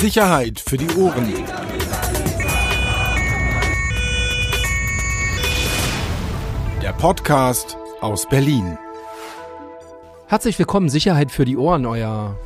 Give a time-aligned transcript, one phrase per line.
[0.00, 1.32] Sicherheit für die Ohren.
[6.82, 8.76] Der Podcast aus Berlin.
[10.26, 12.38] Herzlich willkommen, Sicherheit für die Ohren, euer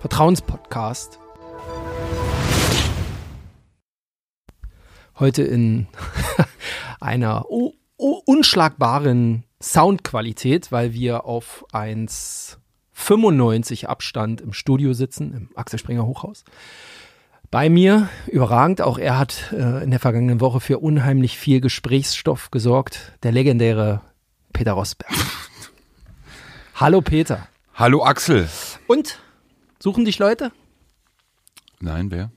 [0.00, 1.18] Vertrauenspodcast.
[5.18, 5.88] Heute in
[7.00, 7.46] einer
[8.24, 11.64] unschlagbaren Soundqualität, weil wir auf
[12.98, 16.44] 1,95 Abstand im Studio sitzen, im Axel Springer Hochhaus.
[17.50, 22.50] Bei mir, überragend, auch er hat äh, in der vergangenen Woche für unheimlich viel Gesprächsstoff
[22.50, 24.02] gesorgt, der legendäre
[24.52, 25.10] Peter Rosberg.
[26.74, 27.48] Hallo Peter.
[27.74, 28.48] Hallo Axel.
[28.86, 29.18] Und?
[29.78, 30.52] Suchen dich Leute?
[31.80, 32.30] Nein, wer?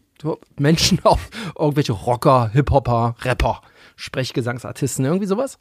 [0.58, 1.20] Menschen, auch
[1.58, 3.62] irgendwelche Rocker, Hip-Hopper, Rapper,
[3.96, 5.60] Sprechgesangsartisten, irgendwie sowas?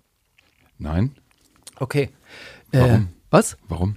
[0.79, 1.17] Nein.
[1.77, 2.11] Okay.
[2.71, 2.91] Warum?
[2.91, 3.57] Äh, was?
[3.69, 3.97] Warum?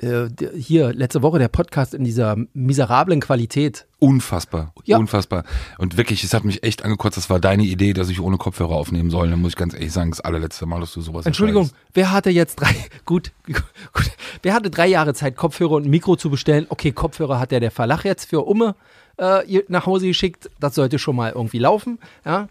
[0.00, 3.86] Äh, hier, letzte Woche der Podcast in dieser miserablen Qualität.
[3.98, 4.74] Unfassbar.
[4.84, 4.98] Ja.
[4.98, 5.44] Unfassbar.
[5.78, 8.72] Und wirklich, es hat mich echt angekotzt, das war deine Idee, dass ich ohne Kopfhörer
[8.72, 9.30] aufnehmen soll.
[9.30, 12.28] Dann muss ich ganz ehrlich sagen, das allerletzte Mal, dass du sowas Entschuldigung, wer hatte
[12.28, 12.74] jetzt drei,
[13.06, 14.10] gut, gut,
[14.42, 16.66] wer hatte drei Jahre Zeit, Kopfhörer und Mikro zu bestellen?
[16.68, 18.74] Okay, Kopfhörer hat der der Verlach jetzt für Umme
[19.16, 20.50] äh, nach Hause geschickt.
[20.60, 22.48] Das sollte schon mal irgendwie laufen, ja.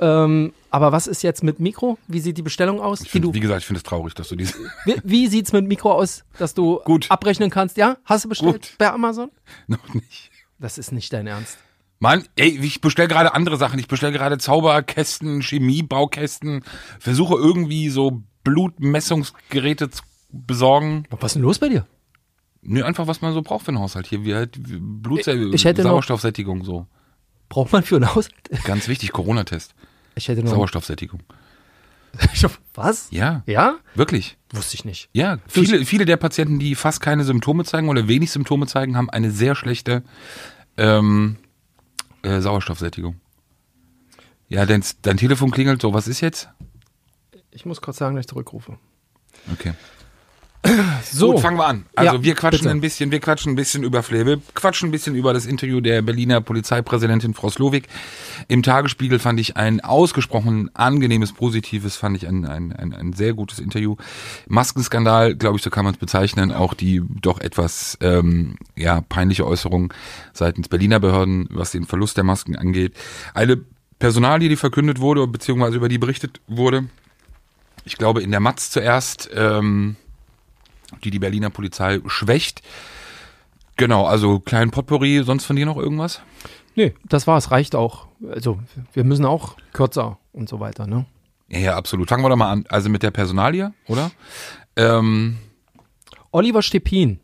[0.00, 1.98] Ähm, aber was ist jetzt mit Mikro?
[2.06, 3.00] Wie sieht die Bestellung aus?
[3.00, 4.54] Die find, du, wie gesagt, ich finde es traurig, dass du diese.
[4.84, 7.10] wie, wie sieht's mit Mikro aus, dass du Gut.
[7.10, 7.76] abrechnen kannst?
[7.76, 7.96] Ja?
[8.04, 8.74] Hast du bestellt Gut.
[8.78, 9.30] bei Amazon?
[9.66, 10.30] noch nicht.
[10.58, 11.58] Das ist nicht dein Ernst.
[12.00, 13.78] Mann, ey, ich bestelle gerade andere Sachen.
[13.80, 16.62] Ich bestelle gerade Zauberkästen, Chemiebaukästen,
[17.00, 21.04] versuche irgendwie so Blutmessungsgeräte zu besorgen.
[21.10, 21.86] Was ist denn los bei dir?
[22.62, 25.82] Nö, einfach was man so braucht für einen Haushalt hier, wie halt Blut, Ich hätte
[25.82, 26.86] noch- Sauerstoffsättigung so.
[27.48, 28.34] Braucht man für ein Haushalt?
[28.64, 29.74] Ganz wichtig, Corona-Test.
[30.14, 30.50] Ich hätte noch.
[30.50, 31.22] Sauerstoffsättigung.
[32.74, 33.08] Was?
[33.10, 33.76] Ja, Ja?
[33.94, 34.36] wirklich.
[34.50, 35.08] Wusste ich nicht.
[35.12, 39.10] Ja, viele, viele der Patienten, die fast keine Symptome zeigen oder wenig Symptome zeigen, haben
[39.10, 40.02] eine sehr schlechte
[40.76, 41.36] ähm,
[42.22, 43.20] äh, Sauerstoffsättigung.
[44.48, 46.48] Ja, dein, dein Telefon klingelt so, was ist jetzt?
[47.50, 48.78] Ich muss kurz sagen, dass ich zurückrufe.
[49.52, 49.74] Okay.
[51.04, 51.86] So, Gut, fangen wir an.
[51.94, 52.70] Also Ja, wir quatschen bitte.
[52.70, 54.26] ein bisschen, wir quatschen ein bisschen über Flair.
[54.26, 57.88] Wir quatschen ein bisschen über das Interview der Berliner Polizeipräsidentin Frau Slowik.
[58.48, 63.34] Im Tagesspiegel fand ich ein ausgesprochen angenehmes, positives, fand ich ein, ein, ein, ein sehr
[63.34, 63.96] gutes Interview.
[64.46, 66.52] Maskenskandal, glaube ich, so kann man es bezeichnen.
[66.52, 69.92] Auch die doch etwas ähm, ja, peinliche Äußerung
[70.32, 72.94] seitens Berliner Behörden, was den Verlust der Masken angeht.
[73.34, 73.58] Eine
[73.98, 76.84] Personalie, die verkündet wurde, beziehungsweise über die berichtet wurde.
[77.84, 79.96] Ich glaube, in der Matz zuerst, ähm,
[81.04, 82.62] die die Berliner Polizei schwächt.
[83.76, 86.20] Genau, also kleinen Potpourri, sonst von dir noch irgendwas?
[86.78, 88.06] nee, das war's, reicht auch.
[88.30, 88.58] Also,
[88.94, 91.04] wir müssen auch kürzer und so weiter, ne?
[91.48, 92.08] Ja, ja, absolut.
[92.08, 92.64] Fangen wir doch mal an.
[92.68, 94.10] Also mit der Personalie, oder?
[94.76, 95.38] Ähm,
[96.30, 97.20] Oliver Stepin,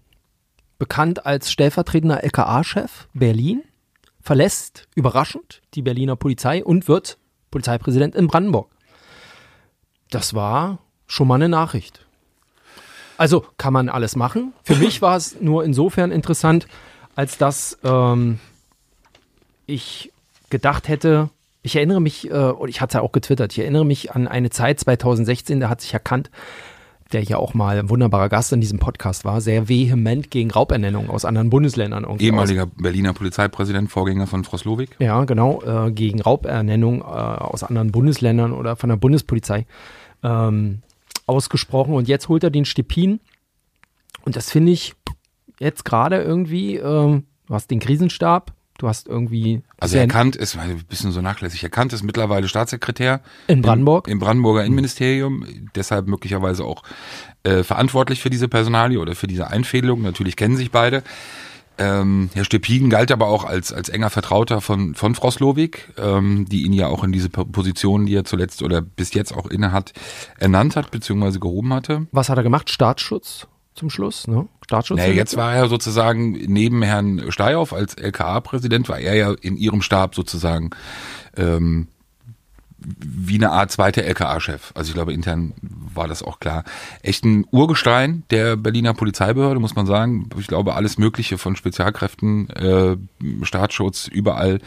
[0.78, 3.62] bekannt als stellvertretender LKA-Chef Berlin,
[4.20, 7.18] verlässt überraschend die Berliner Polizei und wird
[7.50, 8.70] Polizeipräsident in Brandenburg.
[10.10, 12.03] Das war schon mal eine Nachricht.
[13.16, 14.52] Also kann man alles machen.
[14.62, 16.66] Für mich war es nur insofern interessant,
[17.14, 18.38] als dass ähm,
[19.66, 20.12] ich
[20.50, 21.30] gedacht hätte,
[21.62, 24.28] ich erinnere mich, äh, und ich hatte es ja auch getwittert, ich erinnere mich an
[24.28, 26.30] eine Zeit 2016, da hat sich erkannt,
[27.12, 31.10] der ja auch mal ein wunderbarer Gast in diesem Podcast war, sehr vehement gegen Raubernennung
[31.10, 32.06] aus anderen Bundesländern.
[32.18, 34.90] ehemaliger Berliner Polizeipräsident, Vorgänger von Frau Slowik.
[34.92, 39.66] Aus, ja, genau, äh, gegen Raubernennung äh, aus anderen Bundesländern oder von der Bundespolizei
[40.22, 40.82] ähm,
[41.26, 41.94] ausgesprochen.
[41.94, 43.20] Und jetzt holt er den Stepin.
[44.24, 44.94] Und das finde ich
[45.58, 50.82] jetzt gerade irgendwie, ähm, du hast den Krisenstab, du hast irgendwie Also erkannt ist, ein
[50.88, 54.08] bisschen so nachlässig, erkannt ist mittlerweile Staatssekretär in Brandenburg.
[54.08, 56.82] Im, im Brandenburger Innenministerium, deshalb möglicherweise auch
[57.44, 60.02] äh, verantwortlich für diese Personalie oder für diese Einfädelung.
[60.02, 61.02] Natürlich kennen sich beide.
[61.76, 66.46] Ähm, Herr Stepin galt aber auch als, als enger Vertrauter von, von Frau Slowik, ähm,
[66.48, 69.46] die ihn ja auch in diese Po- Position, die er zuletzt oder bis jetzt auch
[69.46, 69.92] inne hat,
[70.38, 72.06] ernannt hat, beziehungsweise gehoben hatte.
[72.12, 72.70] Was hat er gemacht?
[72.70, 74.46] Staatsschutz zum Schluss, ne?
[74.64, 74.98] Staatsschutz.
[74.98, 79.82] Naja, jetzt war er sozusagen neben Herrn Steyhoff als LKA-Präsident, war er ja in ihrem
[79.82, 80.70] Stab sozusagen
[81.36, 81.88] ähm,
[82.84, 84.72] wie eine Art zweiter LKA-Chef.
[84.74, 86.64] Also ich glaube, intern war das auch klar.
[87.02, 90.28] Echt ein Urgestein der Berliner Polizeibehörde, muss man sagen.
[90.38, 92.96] Ich glaube, alles Mögliche von Spezialkräften, äh,
[93.42, 94.60] Staatsschutz, überall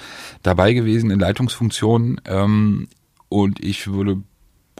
[0.43, 2.21] dabei gewesen in Leitungsfunktionen.
[2.25, 2.87] Ähm,
[3.29, 4.21] und ich würde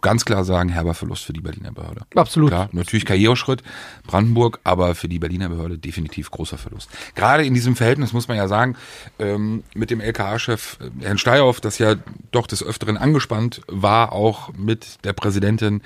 [0.02, 2.02] ganz klar sagen, herber Verlust für die Berliner Behörde.
[2.16, 2.50] Absolut.
[2.50, 3.64] Klar, natürlich Karriereschritt,
[4.06, 6.90] Brandenburg, aber für die Berliner Behörde definitiv großer Verlust.
[7.16, 8.76] Gerade in diesem Verhältnis muss man ja sagen,
[9.20, 11.96] ähm, mit dem LKA-Chef äh, Herrn Steyhoff, das ja
[12.32, 15.82] doch des Öfteren angespannt war, auch mit der Präsidentin,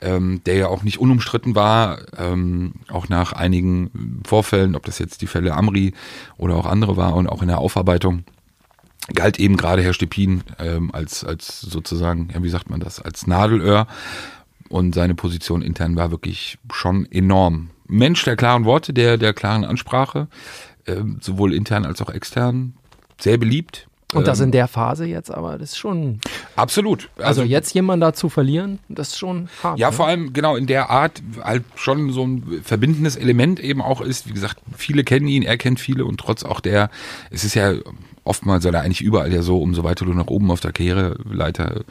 [0.00, 5.22] ähm, der ja auch nicht unumstritten war, ähm, auch nach einigen Vorfällen, ob das jetzt
[5.22, 5.94] die Fälle Amri
[6.36, 8.24] oder auch andere war und auch in der Aufarbeitung
[9.14, 13.26] galt eben gerade Herr Stepin ähm, als, als sozusagen, ja, wie sagt man das, als
[13.26, 13.86] Nadelöhr.
[14.68, 17.70] Und seine Position intern war wirklich schon enorm.
[17.88, 20.28] Mensch der klaren Worte, der, der klaren Ansprache,
[20.86, 22.74] ähm, sowohl intern als auch extern.
[23.20, 23.86] Sehr beliebt.
[24.14, 26.20] Und das Ähm, in der Phase jetzt, aber das ist schon.
[26.56, 27.08] Absolut.
[27.18, 29.78] Also, jetzt jemanden da zu verlieren, das ist schon hart.
[29.78, 29.96] Ja, ne?
[29.96, 34.28] vor allem genau in der Art halt schon so ein verbindendes Element eben auch ist.
[34.28, 36.90] Wie gesagt, viele kennen ihn, er kennt viele und trotz auch der,
[37.30, 37.74] es ist ja
[38.24, 41.82] oftmals oder eigentlich überall ja so, umso weiter du nach oben auf der Karriereleiter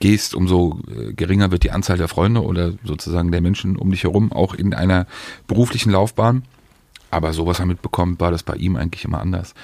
[0.00, 4.04] gehst, umso äh, geringer wird die Anzahl der Freunde oder sozusagen der Menschen um dich
[4.04, 5.06] herum, auch in einer
[5.46, 6.44] beruflichen Laufbahn.
[7.10, 9.54] Aber so was er mitbekommt, war das bei ihm eigentlich immer anders.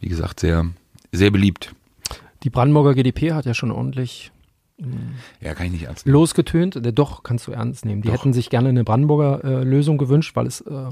[0.00, 0.66] Wie gesagt, sehr,
[1.12, 1.74] sehr beliebt.
[2.42, 4.30] Die Brandenburger GdP hat ja schon ordentlich
[5.40, 6.14] Ja, kann ich nicht ernst nehmen.
[6.14, 6.76] losgetönt.
[6.76, 8.02] Äh, Doch, kannst du ernst nehmen.
[8.02, 8.14] Die Doch.
[8.14, 10.88] hätten sich gerne eine Brandenburger äh, Lösung gewünscht, weil es äh,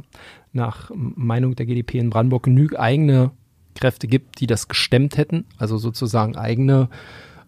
[0.53, 3.31] nach Meinung der GdP in Brandenburg genug eigene
[3.79, 5.45] Kräfte gibt, die das gestemmt hätten.
[5.57, 6.89] Also sozusagen eigene,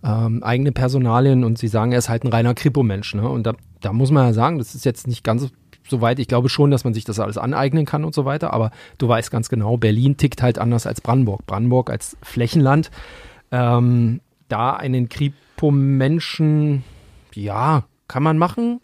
[0.05, 1.45] ähm, eigene Personalien.
[1.45, 3.15] Und sie sagen, er ist halt ein reiner Kripo-Mensch.
[3.15, 3.29] Ne?
[3.29, 5.49] Und da, da muss man ja sagen, das ist jetzt nicht ganz
[5.89, 6.19] so weit.
[6.19, 8.53] Ich glaube schon, dass man sich das alles aneignen kann und so weiter.
[8.53, 11.47] Aber du weißt ganz genau, Berlin tickt halt anders als Brandenburg.
[11.47, 12.91] Brandenburg als Flächenland.
[13.51, 16.85] Ähm, da einen Kripo-Menschen,
[17.35, 18.81] ja, kann man machen,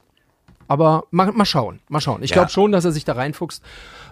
[0.69, 2.23] aber mal, mal schauen, mal schauen.
[2.23, 2.37] Ich Ja.
[2.37, 3.63] glaube schon, dass er sich da reinfuchst,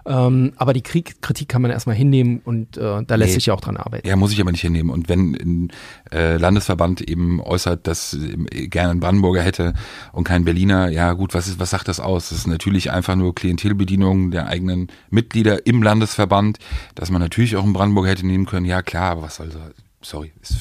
[0.07, 3.35] ähm, aber die Krieg, Kritik kann man erstmal hinnehmen und äh, da lässt Nee.
[3.37, 4.07] sich ja auch dran arbeiten.
[4.07, 4.91] Ja, muss ich aber nicht hinnehmen.
[4.91, 5.73] Und wenn ein
[6.13, 9.73] äh, Landesverband eben äußert, dass ähm, gerne ein Brandenburger hätte
[10.13, 12.29] und kein Berliner, ja gut, was ist, was sagt das aus?
[12.29, 16.59] Das ist natürlich einfach nur Klientelbedienung der eigenen Mitglieder im Landesverband,
[16.95, 18.67] dass man natürlich auch einen Brandenburger hätte nehmen können.
[18.67, 19.59] Ja klar, aber was soll so,
[20.03, 20.57] sorry, ist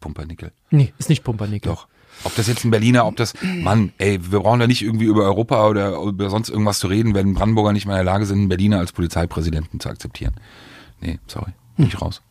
[0.00, 0.50] Pumpernickel.
[0.70, 1.70] Nee, ist nicht Pumpernickel.
[1.70, 1.86] Doch.
[2.24, 5.22] Ob das jetzt ein Berliner, ob das, Mann, ey, wir brauchen da nicht irgendwie über
[5.24, 8.38] Europa oder über sonst irgendwas zu reden, wenn Brandenburger nicht mal in der Lage sind,
[8.38, 10.34] einen Berliner als Polizeipräsidenten zu akzeptieren.
[11.00, 12.22] Nee, sorry, bin ich raus.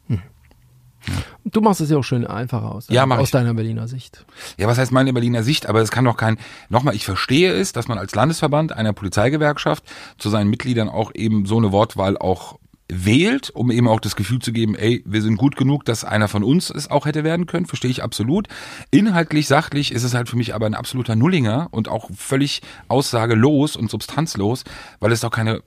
[1.46, 3.32] Du machst es ja auch schön einfacher aus, Ja, mach aus ich.
[3.32, 4.26] deiner Berliner Sicht.
[4.58, 5.68] Ja, was heißt meine Berliner Sicht?
[5.68, 6.38] Aber es kann doch kein,
[6.68, 9.86] nochmal, ich verstehe es, dass man als Landesverband einer Polizeigewerkschaft
[10.18, 14.40] zu seinen Mitgliedern auch eben so eine Wortwahl auch wählt, um eben auch das Gefühl
[14.40, 17.46] zu geben, ey, wir sind gut genug, dass einer von uns es auch hätte werden
[17.46, 18.48] können, verstehe ich absolut.
[18.92, 23.76] Inhaltlich, sachlich ist es halt für mich aber ein absoluter Nullinger und auch völlig aussagelos
[23.76, 24.64] und substanzlos,
[25.00, 25.62] weil es doch keine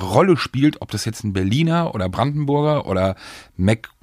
[0.00, 3.16] Rolle spielt, ob das jetzt ein Berliner oder Brandenburger oder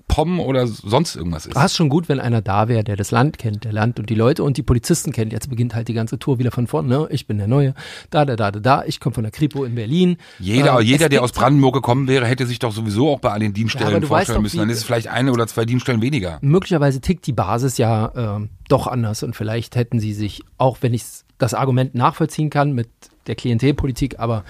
[0.09, 1.55] MacPom oder sonst irgendwas ist.
[1.55, 4.15] Hast schon gut, wenn einer da wäre, der das Land kennt, der Land und die
[4.15, 5.31] Leute und die Polizisten kennt.
[5.31, 6.89] Jetzt beginnt halt die ganze Tour wieder von vorne.
[6.89, 7.07] Ne?
[7.11, 7.73] Ich bin der Neue,
[8.09, 8.83] da, da, da, da, da.
[8.85, 10.17] Ich komme von der Kripo in Berlin.
[10.39, 13.43] Jeder, Ähm, jeder der aus Brandenburg gekommen wäre, hätte sich doch sowieso auch bei allen
[13.43, 14.57] Ja, Dienststellen weißt vorstellen doch, müssen.
[14.59, 16.39] Dann ist es vielleicht eine oder zwei Dienststellen weniger.
[16.41, 20.93] möglicherweise tickt die Basis ja ähm, doch anders und vielleicht hätten sie sich, auch wenn
[20.93, 21.03] ich
[21.37, 22.89] das Argument nachvollziehen kann mit
[23.27, 24.43] der Klientelpolitik, aber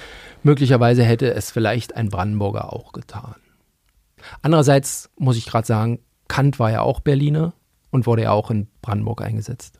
[0.43, 3.35] möglicherweise hätte es vielleicht ein Brandenburger auch getan.
[4.41, 7.53] Andererseits muss ich gerade sagen, Kant war ja auch Berliner
[7.91, 9.79] und wurde ja auch in Brandenburg eingesetzt.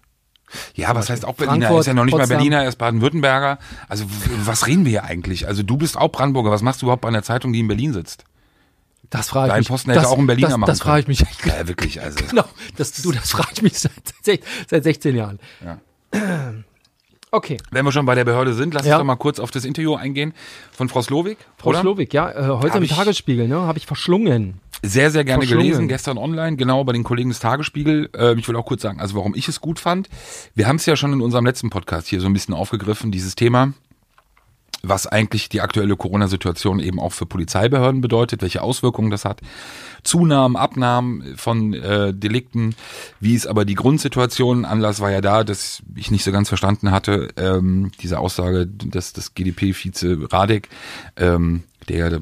[0.73, 1.67] Ja, was heißt auch Berliner?
[1.67, 2.29] Frankfurt, ist ja noch nicht Potsdam.
[2.29, 3.59] mal Berliner, er ist Baden-Württemberger.
[3.87, 4.05] Also
[4.43, 5.47] was reden wir hier eigentlich?
[5.47, 6.49] Also du bist auch Brandenburger.
[6.49, 8.25] Was machst du überhaupt bei einer Zeitung, die in Berlin sitzt?
[9.09, 9.67] Das frage ich Dein mich.
[9.67, 11.19] Posten hätte das, auch ein Berliner das, machen Das frage ich mich.
[11.45, 12.01] Ja, wirklich.
[12.01, 12.45] Also Genau,
[12.77, 13.91] das, du, das frage ich mich seit,
[14.23, 15.39] seit, seit 16 Jahren.
[15.63, 15.79] Ja.
[17.31, 17.57] Okay.
[17.71, 18.95] wenn wir schon bei der Behörde sind, lass Ja.
[18.95, 20.33] uns doch mal kurz auf das Interview eingehen
[20.71, 21.37] von Frau Slowik.
[21.57, 21.81] Frau oder?
[21.81, 24.59] Slowik, ja, äh, heute Hab im ich- Tagesspiegel, ne, habe ich verschlungen.
[24.81, 28.09] Sehr, sehr gerne gelesen, gestern online, genau bei den Kollegen des Tagesspiegel.
[28.15, 30.07] Äh, ich will auch kurz sagen, also warum ich es gut fand.
[30.55, 33.35] Wir haben es ja schon in unserem letzten Podcast hier so ein bisschen aufgegriffen, dieses
[33.35, 33.73] Thema,
[34.83, 39.41] was eigentlich die aktuelle Corona-Situation eben auch für Polizeibehörden bedeutet, welche Auswirkungen das hat.
[40.03, 42.75] Zunahmen, Abnahmen von äh, Delikten,
[43.19, 44.65] wie ist aber die Grundsituation.
[44.65, 49.13] Anlass war ja da, dass ich nicht so ganz verstanden hatte, ähm, diese Aussage, dass
[49.13, 50.69] das GDP-Vize Radek,
[51.17, 52.21] ähm, der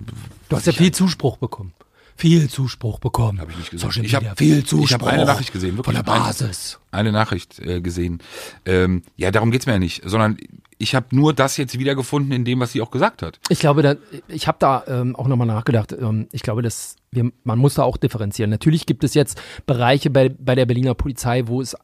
[0.50, 1.74] Du hast ja viel Zuspruch bekommen.
[2.18, 3.40] Viel Zuspruch bekommen.
[3.40, 3.88] Hab ich nicht gesehen.
[3.88, 4.92] Social Ich hab- viel ich Zuspruch.
[5.02, 6.24] hab eine Nachricht gesehen, Von wirklich der eine.
[6.24, 6.80] Basis.
[6.92, 8.20] eine Nachricht äh, gesehen.
[8.66, 10.38] Ähm, ja, darum geht's mir ja nicht, sondern
[10.80, 13.40] ich habe nur das jetzt wiedergefunden in dem, was sie auch gesagt hat.
[13.50, 13.96] Ich glaube, da,
[14.28, 15.92] ich habe da ähm, auch nochmal nachgedacht.
[15.92, 18.50] Ähm, ich glaube, dass wir, man muss da auch differenzieren.
[18.52, 21.76] Natürlich gibt es jetzt Bereiche bei, bei der Berliner Polizei, wo es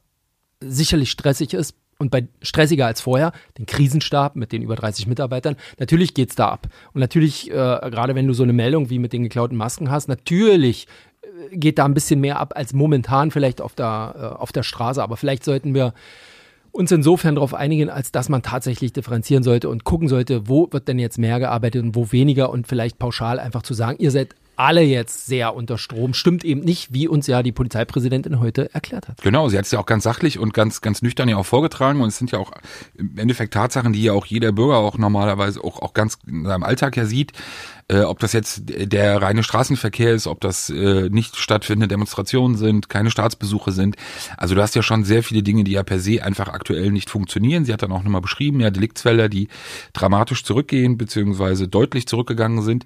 [0.60, 1.74] sicherlich stressig ist
[2.04, 6.48] und bei stressiger als vorher, den Krisenstab mit den über 30 Mitarbeitern, natürlich geht's da
[6.48, 6.68] ab.
[6.92, 10.06] Und natürlich, äh, gerade wenn du so eine Meldung wie mit den geklauten Masken hast,
[10.06, 10.86] natürlich
[11.22, 14.62] äh, geht da ein bisschen mehr ab als momentan vielleicht auf der, äh, auf der
[14.62, 15.02] Straße.
[15.02, 15.94] Aber vielleicht sollten wir
[16.72, 20.88] uns insofern darauf einigen, als dass man tatsächlich differenzieren sollte und gucken sollte, wo wird
[20.88, 24.34] denn jetzt mehr gearbeitet und wo weniger und vielleicht pauschal einfach zu sagen, ihr seid
[24.56, 29.08] alle jetzt sehr unter Strom, stimmt eben nicht, wie uns ja die Polizeipräsidentin heute erklärt
[29.08, 29.22] hat.
[29.22, 32.00] Genau, sie hat es ja auch ganz sachlich und ganz, ganz nüchtern ja auch vorgetragen.
[32.00, 32.52] Und es sind ja auch
[32.96, 36.62] im Endeffekt Tatsachen, die ja auch jeder Bürger auch normalerweise auch, auch ganz in seinem
[36.62, 37.32] Alltag ja sieht
[37.88, 42.88] äh, ob das jetzt der reine Straßenverkehr ist, ob das äh, nicht stattfindende Demonstrationen sind,
[42.88, 43.96] keine Staatsbesuche sind.
[44.36, 47.10] Also du hast ja schon sehr viele Dinge, die ja per se einfach aktuell nicht
[47.10, 47.64] funktionieren.
[47.64, 49.48] Sie hat dann auch nochmal beschrieben, ja, Deliktsfelder, die
[49.92, 52.84] dramatisch zurückgehen, beziehungsweise deutlich zurückgegangen sind.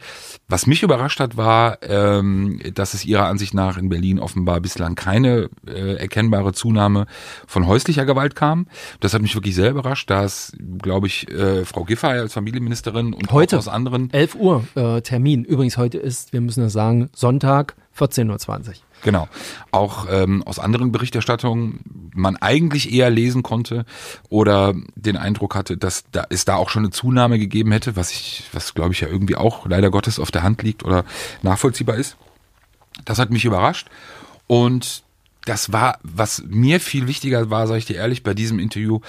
[0.49, 4.97] Was mich überrascht hat, war, ähm, dass es ihrer Ansicht nach in Berlin offenbar bislang
[4.97, 7.07] keine äh, erkennbare Zunahme
[7.47, 8.67] von häuslicher Gewalt kam.
[9.01, 13.15] Das hat mich wirklich sehr überrascht, da es, glaube ich, äh, Frau Giffey als Familienministerin
[13.15, 15.45] und Heute, aus anderen 11 Uhr äh, Termin.
[15.45, 18.75] Übrigens, heute ist, wir müssen das sagen, Sonntag, 14.20 Uhr.
[19.03, 19.29] Genau.
[19.71, 23.85] Auch ähm, aus anderen Berichterstattungen man eigentlich eher lesen konnte
[24.29, 28.11] oder den Eindruck hatte, dass da es da auch schon eine Zunahme gegeben hätte, was
[28.11, 31.05] ich, was glaube ich ja irgendwie auch leider Gottes auf der Hand liegt oder
[31.43, 32.17] nachvollziehbar ist.
[33.05, 33.89] Das hat mich überrascht
[34.49, 35.05] und
[35.49, 39.01] das war, was mir viel wichtiger war, sage ich dir ehrlich, bei diesem Interview,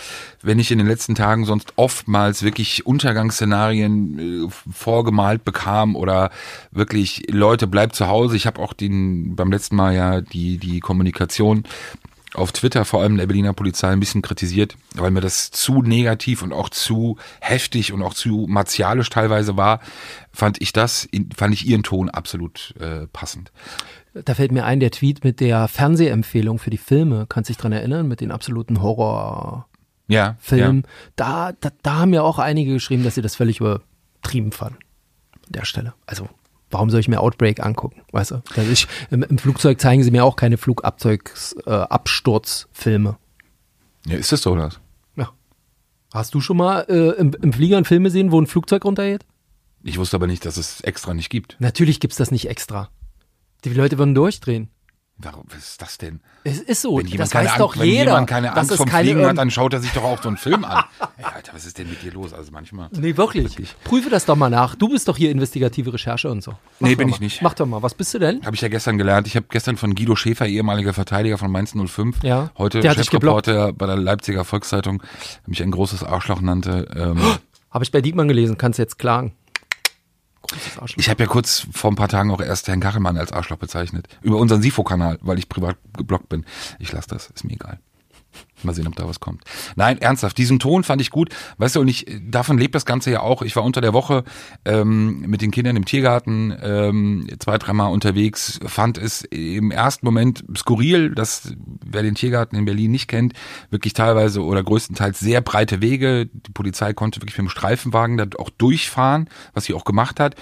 [0.41, 6.31] wenn ich in den letzten Tagen sonst oftmals wirklich Untergangsszenarien äh, vorgemalt bekam oder
[6.71, 8.37] wirklich Leute bleibt zu Hause.
[8.37, 11.63] Ich habe auch den beim letzten Mal ja die die Kommunikation
[12.33, 16.41] auf Twitter vor allem der Berliner Polizei ein bisschen kritisiert, weil mir das zu negativ
[16.41, 19.79] und auch zu heftig und auch zu martialisch teilweise war,
[20.31, 23.51] fand ich das, fand ich ihren Ton absolut äh, passend.
[24.13, 27.25] Da fällt mir ein, der Tweet mit der Fernsehempfehlung für die Filme.
[27.29, 28.07] Kannst du dich dran erinnern?
[28.07, 29.67] Mit den absoluten Horrorfilmen.
[30.07, 30.81] Ja, ja.
[31.15, 34.79] Da, da, da haben ja auch einige geschrieben, dass sie das völlig übertrieben fanden.
[35.45, 35.93] An der Stelle.
[36.07, 36.27] Also,
[36.71, 38.01] warum soll ich mir Outbreak angucken?
[38.11, 38.41] Weißt du?
[38.55, 43.09] Also ich, im, im, Flugzeug zeigen sie mir auch keine Flugabsturzfilme.
[43.09, 44.79] Äh, ja, ist das so das?
[45.15, 45.29] Ja.
[46.13, 49.25] Hast du schon mal äh, im, im Flieger einen Film gesehen, wo ein Flugzeug runtergeht?
[49.83, 51.55] Ich wusste aber nicht, dass es extra nicht gibt.
[51.59, 52.89] Natürlich gibt es das nicht extra.
[53.63, 54.69] Die Leute würden durchdrehen.
[55.21, 56.21] Warum was ist das denn?
[56.45, 56.97] Es ist so.
[56.97, 58.05] Wenn jemand das weiß keine, doch wenn jeder.
[58.05, 60.37] jemand keine Angst vom keine Fliegen hat, dann schaut er sich doch auch so einen
[60.37, 60.85] Film an.
[61.17, 62.33] Ey, Alter, was ist denn mit dir los?
[62.33, 62.89] Also manchmal.
[62.99, 63.43] Nee, wirklich.
[63.45, 63.75] wirklich.
[63.83, 64.75] Prüfe das doch mal nach.
[64.75, 66.51] Du bist doch hier investigative Recherche und so.
[66.79, 67.15] Mach nee, bin mal.
[67.15, 67.41] ich nicht.
[67.41, 67.81] Mach doch mal.
[67.81, 68.45] Was bist du denn?
[68.45, 69.27] Habe ich ja gestern gelernt.
[69.27, 73.85] Ich habe gestern von Guido Schäfer, ehemaliger Verteidiger von Mainz 05, ja, heute Chefreporter bei
[73.87, 75.03] der Leipziger Volkszeitung,
[75.45, 76.87] mich ein großes Arschloch nannte.
[76.95, 77.19] Ähm,
[77.71, 78.57] habe ich bei Diekmann gelesen.
[78.57, 79.33] Kannst jetzt klagen.
[80.95, 84.07] Ich habe ja kurz vor ein paar Tagen auch erst Herrn Kachelmann als Arschloch bezeichnet.
[84.21, 86.45] Über unseren Sifo-Kanal, weil ich privat geblockt bin.
[86.79, 87.79] Ich lasse das, ist mir egal.
[88.61, 89.43] Mal sehen, ob da was kommt.
[89.75, 91.29] Nein, ernsthaft, diesen Ton fand ich gut.
[91.57, 93.41] Weißt du, und ich, davon lebt das Ganze ja auch.
[93.41, 94.25] Ich war unter der Woche
[94.65, 100.43] ähm, mit den Kindern im Tiergarten ähm, zwei, dreimal unterwegs, fand es im ersten Moment
[100.57, 101.53] skurril, dass,
[101.85, 103.33] wer den Tiergarten in Berlin nicht kennt,
[103.69, 106.25] wirklich teilweise oder größtenteils sehr breite Wege.
[106.25, 110.35] Die Polizei konnte wirklich mit dem Streifenwagen da auch durchfahren, was sie auch gemacht hat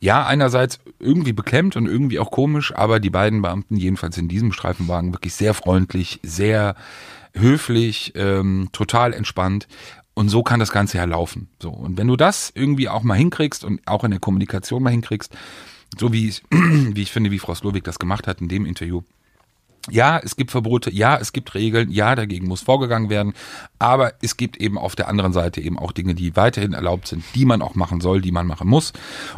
[0.00, 4.52] ja, einerseits irgendwie beklemmt und irgendwie auch komisch, aber die beiden Beamten, jedenfalls in diesem
[4.52, 6.76] Streifenwagen, wirklich sehr freundlich, sehr
[7.34, 9.68] höflich, ähm, total entspannt.
[10.14, 11.48] Und so kann das Ganze ja laufen.
[11.62, 11.70] So.
[11.70, 15.36] Und wenn du das irgendwie auch mal hinkriegst und auch in der Kommunikation mal hinkriegst,
[15.96, 19.02] so wie ich, wie ich finde, wie Frau Slowik das gemacht hat in dem Interview,
[19.90, 23.34] ja, es gibt Verbote, ja, es gibt Regeln, ja, dagegen muss vorgegangen werden,
[23.78, 27.24] aber es gibt eben auf der anderen Seite eben auch Dinge, die weiterhin erlaubt sind,
[27.34, 28.92] die man auch machen soll, die man machen muss.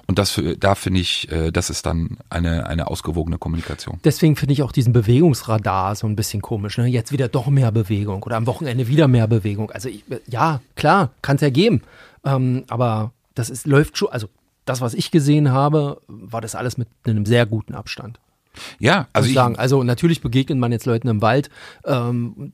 [0.07, 3.99] Und das für, da finde ich, äh, das ist dann eine, eine ausgewogene Kommunikation.
[4.04, 6.78] Deswegen finde ich auch diesen Bewegungsradar so ein bisschen komisch.
[6.78, 6.87] Ne?
[6.87, 9.71] Jetzt wieder doch mehr Bewegung oder am Wochenende wieder mehr Bewegung.
[9.71, 11.83] Also ich, ja, klar, kann es ja geben.
[12.25, 14.28] Ähm, aber das ist, läuft schon, also
[14.64, 18.19] das, was ich gesehen habe, war das alles mit einem sehr guten Abstand.
[18.78, 19.57] Ja, also ich sagen.
[19.57, 21.50] Also natürlich begegnet man jetzt Leuten im Wald,
[21.85, 22.52] ähm,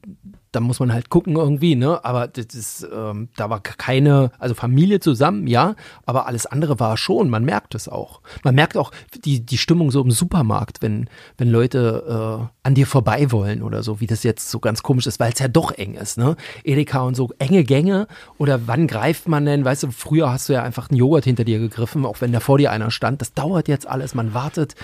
[0.52, 2.02] da muss man halt gucken irgendwie, ne?
[2.02, 5.74] Aber das ist, ähm, da war keine, also Familie zusammen, ja,
[6.06, 7.28] aber alles andere war schon.
[7.28, 8.22] Man merkt es auch.
[8.42, 8.90] Man merkt auch
[9.24, 13.82] die die Stimmung so im Supermarkt, wenn wenn Leute äh, an dir vorbei wollen oder
[13.82, 16.36] so, wie das jetzt so ganz komisch ist, weil es ja doch eng ist, ne?
[16.64, 18.06] Edeka und so enge Gänge
[18.38, 19.64] oder wann greift man denn?
[19.64, 22.40] Weißt du, früher hast du ja einfach einen Joghurt hinter dir gegriffen, auch wenn da
[22.40, 23.20] vor dir einer stand.
[23.20, 24.14] Das dauert jetzt alles.
[24.14, 24.74] Man wartet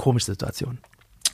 [0.00, 0.78] komische Situation.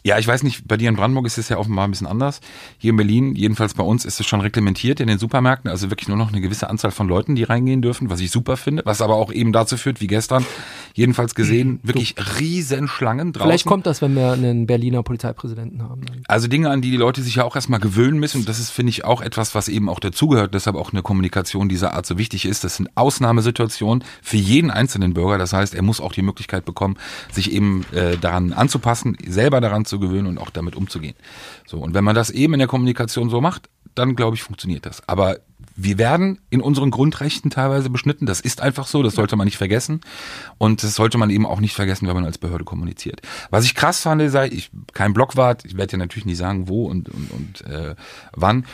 [0.07, 2.41] Ja, ich weiß nicht, bei dir in Brandenburg ist es ja offenbar ein bisschen anders.
[2.79, 6.07] Hier in Berlin, jedenfalls bei uns, ist es schon reglementiert in den Supermärkten, also wirklich
[6.07, 9.03] nur noch eine gewisse Anzahl von Leuten, die reingehen dürfen, was ich super finde, was
[9.03, 10.47] aber auch eben dazu führt, wie gestern,
[10.95, 12.23] jedenfalls gesehen, wirklich du.
[12.39, 13.49] Riesenschlangen draußen.
[13.49, 16.03] Vielleicht kommt das, wenn wir einen Berliner Polizeipräsidenten haben.
[16.29, 18.43] Also Dinge, an die die Leute sich ja auch erstmal gewöhnen müssen.
[18.43, 21.69] Und das ist, finde ich, auch etwas, was eben auch dazugehört, deshalb auch eine Kommunikation
[21.69, 22.63] dieser Art so wichtig ist.
[22.63, 25.37] Das sind Ausnahmesituationen für jeden einzelnen Bürger.
[25.37, 26.97] Das heißt, er muss auch die Möglichkeit bekommen,
[27.33, 31.17] sich eben äh, daran anzupassen, selber daran zu gewöhnen und auch damit umzugehen.
[31.67, 34.87] So, und wenn man das eben in der Kommunikation so macht, dann glaube ich, funktioniert
[34.87, 35.07] das.
[35.09, 35.39] Aber
[35.75, 38.27] wir werden in unseren Grundrechten teilweise beschnitten.
[38.27, 40.01] Das ist einfach so, das sollte man nicht vergessen.
[40.59, 43.21] Und das sollte man eben auch nicht vergessen, wenn man als Behörde kommuniziert.
[43.51, 46.87] Was ich krass fand, sei, ich kein Blockwart, ich werde ja natürlich nicht sagen, wo
[46.87, 47.95] und, und, und äh,
[48.33, 48.65] wann,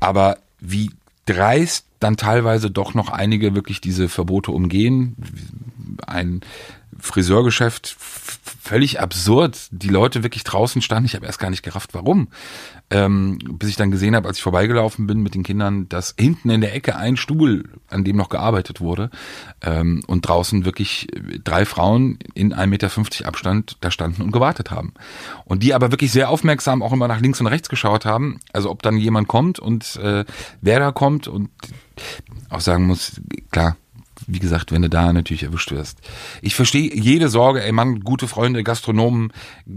[0.00, 0.90] aber wie
[1.26, 5.16] dreist dann teilweise doch noch einige wirklich diese Verbote umgehen.
[6.06, 6.40] Ein
[7.02, 9.58] Friseurgeschäft völlig absurd.
[9.72, 11.06] Die Leute wirklich draußen standen.
[11.06, 12.28] Ich habe erst gar nicht gerafft, warum.
[12.90, 16.48] Ähm, bis ich dann gesehen habe, als ich vorbeigelaufen bin mit den Kindern, dass hinten
[16.48, 19.10] in der Ecke ein Stuhl, an dem noch gearbeitet wurde,
[19.62, 21.08] ähm, und draußen wirklich
[21.42, 24.94] drei Frauen in 1,50 Meter Abstand da standen und gewartet haben.
[25.44, 28.38] Und die aber wirklich sehr aufmerksam auch immer nach links und rechts geschaut haben.
[28.52, 30.24] Also ob dann jemand kommt und äh,
[30.60, 31.50] wer da kommt und
[32.48, 33.76] auch sagen muss, klar,
[34.26, 35.98] wie gesagt, wenn du da natürlich erwischt wirst.
[36.40, 39.32] Ich verstehe jede Sorge, ey Mann, gute Freunde, Gastronomen,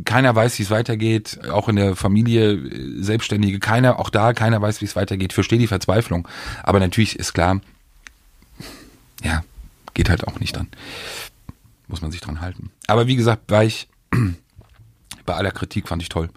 [0.06, 4.62] keiner weiß, wie es weitergeht, auch in der Familie, äh, Selbstständige, keiner, auch da, keiner
[4.62, 5.32] weiß, wie es weitergeht.
[5.32, 6.28] Ich verstehe die Verzweiflung.
[6.64, 7.62] Aber natürlich ist klar,
[9.24, 9.44] ja,
[9.94, 10.68] geht halt auch nicht dann.
[11.88, 12.72] Muss man sich dran halten.
[12.88, 13.88] Aber wie gesagt, war ich
[15.26, 16.30] bei aller Kritik fand ich toll.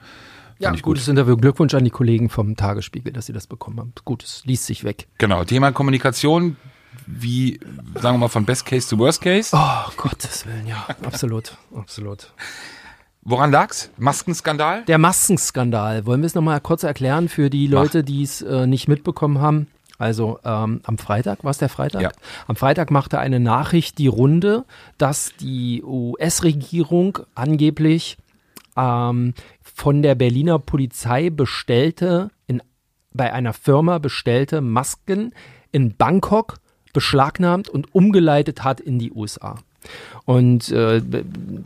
[0.59, 1.37] Ja, ich gutes Interview.
[1.37, 3.93] Glückwunsch an die Kollegen vom Tagesspiegel, dass sie das bekommen haben.
[4.05, 5.07] Gut, es liest sich weg.
[5.19, 6.57] Genau, Thema Kommunikation,
[7.07, 7.61] wie,
[7.95, 9.50] sagen wir mal, von Best Case zu Worst Case.
[9.52, 12.33] Oh, Gottes Willen, ja, absolut, absolut.
[13.23, 13.90] Woran lag's?
[13.99, 14.85] Maskenskandal?
[14.87, 16.07] Der Maskenskandal.
[16.07, 19.67] Wollen wir es nochmal kurz erklären für die Leute, die es äh, nicht mitbekommen haben?
[19.99, 22.00] Also ähm, am Freitag, war es der Freitag?
[22.00, 22.12] Ja.
[22.47, 24.64] Am Freitag machte eine Nachricht die Runde,
[24.97, 28.17] dass die US-Regierung angeblich
[28.76, 32.62] ähm, von der Berliner Polizei bestellte, in,
[33.12, 35.35] bei einer Firma bestellte Masken
[35.73, 36.59] in Bangkok
[36.92, 39.57] beschlagnahmt und umgeleitet hat in die USA.
[40.25, 41.00] Und äh,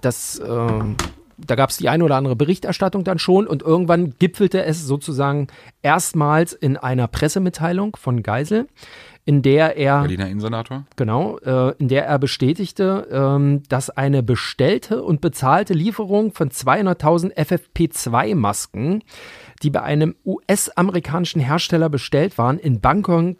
[0.00, 0.46] das, äh,
[1.38, 5.48] da gab es die eine oder andere Berichterstattung dann schon und irgendwann gipfelte es sozusagen
[5.82, 8.68] erstmals in einer Pressemitteilung von Geisel,
[9.24, 10.84] in der er Berliner Innensenator?
[10.96, 17.32] Genau, äh, in der er bestätigte, ähm, dass eine bestellte und bezahlte Lieferung von 200.000
[17.36, 19.02] FFP2-Masken,
[19.62, 23.36] die bei einem US-amerikanischen Hersteller bestellt waren, in Bangkok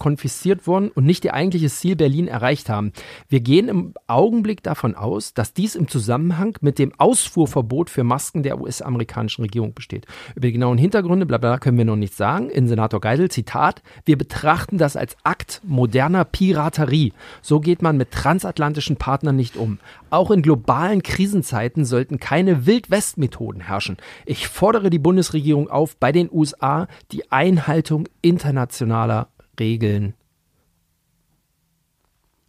[0.00, 2.92] konfisziert wurden und nicht ihr eigentliches Ziel Berlin erreicht haben.
[3.28, 8.42] Wir gehen im Augenblick davon aus, dass dies im Zusammenhang mit dem Ausfuhrverbot für Masken
[8.42, 10.06] der US-amerikanischen Regierung besteht.
[10.34, 12.50] Über die genauen Hintergründe, bla bla, können wir noch nicht sagen.
[12.50, 17.12] In Senator Geisel, Zitat, wir betrachten das als Akt moderner Piraterie.
[17.42, 19.78] So geht man mit transatlantischen Partnern nicht um.
[20.08, 23.98] Auch in globalen Krisenzeiten sollten keine Wild-West-Methoden herrschen.
[24.26, 29.28] Ich fordere die Bundesregierung auf, bei den USA die Einhaltung internationaler
[29.60, 30.14] Regeln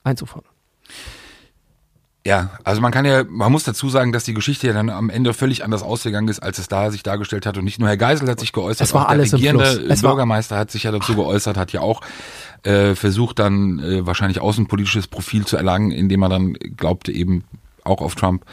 [0.04, 0.50] einzufordern.
[2.26, 5.10] Ja, also man kann ja, man muss dazu sagen, dass die Geschichte ja dann am
[5.10, 7.58] Ende völlig anders ausgegangen ist, als es da sich dargestellt hat.
[7.58, 10.02] Und nicht nur Herr Geisel hat sich geäußert, Es war auch alles der regierende Es
[10.04, 12.02] Bürgermeister hat sich ja dazu geäußert, hat ja auch
[12.62, 17.44] äh, versucht dann äh, wahrscheinlich außenpolitisches Profil zu erlangen, indem er dann glaubte eben
[17.84, 18.46] auch auf Trump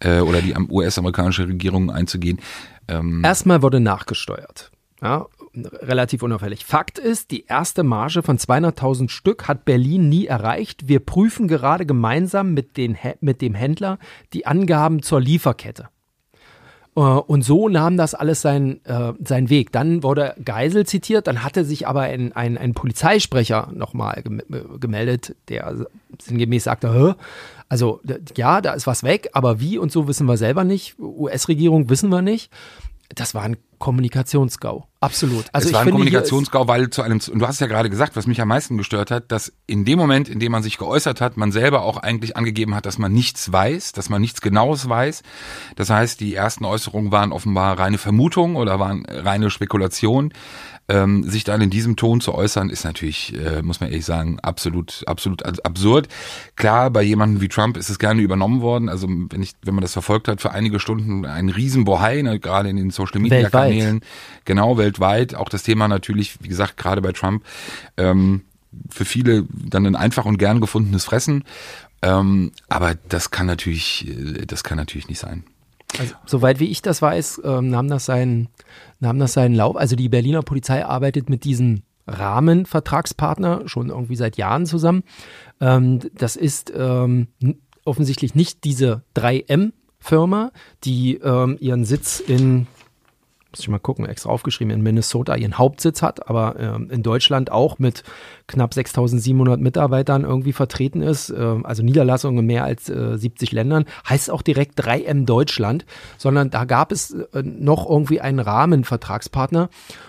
[0.00, 2.40] äh, oder die am- US-amerikanische Regierung einzugehen.
[2.88, 4.70] Ähm, Erstmal wurde nachgesteuert.
[5.00, 5.24] Ja,
[5.56, 6.64] relativ unauffällig.
[6.64, 10.88] Fakt ist, die erste Marge von 200.000 Stück hat Berlin nie erreicht.
[10.88, 13.98] Wir prüfen gerade gemeinsam mit, den, mit dem Händler
[14.32, 15.88] die Angaben zur Lieferkette.
[16.96, 19.72] Äh, Und so nahm das alles seinen, äh, seinen Weg.
[19.72, 25.36] Dann wurde Geisel zitiert, dann hatte sich aber ein, ein, ein Polizeisprecher nochmal äh, gemeldet,
[25.48, 25.86] der
[26.20, 27.14] sinngemäß sagte, Hä?
[27.68, 28.00] also
[28.36, 30.98] ja, da ist was weg, aber wie und so wissen wir selber nicht.
[30.98, 32.50] US-Regierung wissen wir nicht.
[33.14, 34.88] Das war ein Kommunikationsgau.
[35.00, 35.44] Absolut.
[35.52, 38.16] Also es ich war ein Kommunikationsgau, weil zu einem, und du hast ja gerade gesagt,
[38.16, 41.20] was mich am meisten gestört hat, dass in dem Moment, in dem man sich geäußert
[41.20, 44.88] hat, man selber auch eigentlich angegeben hat, dass man nichts weiß, dass man nichts Genaues
[44.88, 45.22] weiß.
[45.76, 50.32] Das heißt, die ersten Äußerungen waren offenbar reine Vermutung oder waren reine Spekulation.
[50.86, 54.38] Ähm, sich dann in diesem Ton zu äußern, ist natürlich, äh, muss man ehrlich sagen,
[54.40, 56.08] absolut, absolut absurd.
[56.56, 58.90] Klar, bei jemandem wie Trump ist es gerne übernommen worden.
[58.90, 62.68] Also wenn ich, wenn man das verfolgt hat, für einige Stunden ein Riesenbohai, ne, gerade
[62.68, 63.70] in den Social Media Weltweit.
[63.70, 64.00] Kanälen,
[64.44, 65.34] genau weltweit.
[65.34, 67.44] Auch das Thema natürlich, wie gesagt, gerade bei Trump,
[67.96, 68.42] ähm,
[68.90, 71.44] für viele dann ein einfach und gern gefundenes Fressen.
[72.02, 75.44] Ähm, aber das kann natürlich, äh, das kann natürlich nicht sein.
[75.98, 78.48] Also, soweit wie ich das weiß, ähm, nahm, das seinen,
[79.00, 79.76] nahm das seinen Lauf.
[79.76, 85.04] Also die Berliner Polizei arbeitet mit diesem Rahmenvertragspartner schon irgendwie seit Jahren zusammen.
[85.60, 87.28] Ähm, das ist ähm,
[87.84, 90.52] offensichtlich nicht diese 3M-Firma,
[90.84, 92.66] die ähm, ihren Sitz in
[93.54, 97.52] muss ich mal gucken, extra aufgeschrieben, in Minnesota ihren Hauptsitz hat, aber ähm, in Deutschland
[97.52, 98.02] auch mit
[98.48, 103.84] knapp 6700 Mitarbeitern irgendwie vertreten ist, äh, also Niederlassungen in mehr als äh, 70 Ländern,
[104.08, 105.86] heißt auch direkt 3M Deutschland,
[106.18, 109.68] sondern da gab es äh, noch irgendwie einen Rahmenvertragspartner.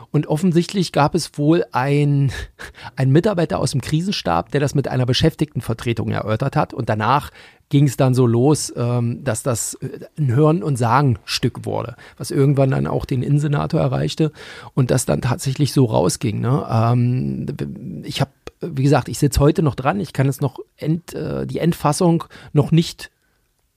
[0.10, 2.32] Und offensichtlich gab es wohl ein,
[2.96, 6.74] ein Mitarbeiter aus dem Krisenstab, der das mit einer Beschäftigtenvertretung erörtert hat.
[6.74, 7.30] Und danach
[7.70, 12.32] ging es dann so los, ähm, dass das äh, ein Hören- und Sagen-Stück wurde, was
[12.32, 14.32] irgendwann dann auch den Innensenator erreichte
[14.74, 16.40] und das dann tatsächlich so rausging.
[16.40, 16.66] Ne?
[16.70, 17.46] Ähm,
[18.04, 21.48] ich habe, wie gesagt, ich sitze heute noch dran, ich kann es noch, end, äh,
[21.48, 23.12] die Endfassung noch nicht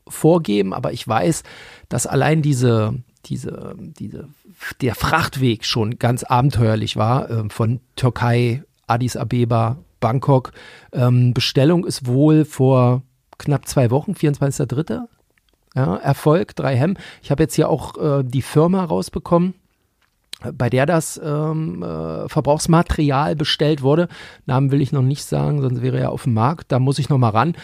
[0.07, 1.43] vorgeben, aber ich weiß,
[1.89, 2.95] dass allein diese,
[3.27, 4.29] diese, diese,
[4.81, 10.53] der Frachtweg schon ganz abenteuerlich war, äh, von Türkei, Addis Abeba, Bangkok.
[10.93, 13.03] Ähm, Bestellung ist wohl vor
[13.39, 15.01] knapp zwei Wochen, 24.3.
[15.75, 16.97] Ja, Erfolg, 3M.
[17.23, 19.55] Ich habe jetzt hier auch äh, die Firma rausbekommen,
[20.53, 24.09] bei der das ähm, äh, Verbrauchsmaterial bestellt wurde.
[24.47, 26.73] Namen will ich noch nicht sagen, sonst wäre er auf dem Markt.
[26.73, 27.55] Da muss ich noch mal ran.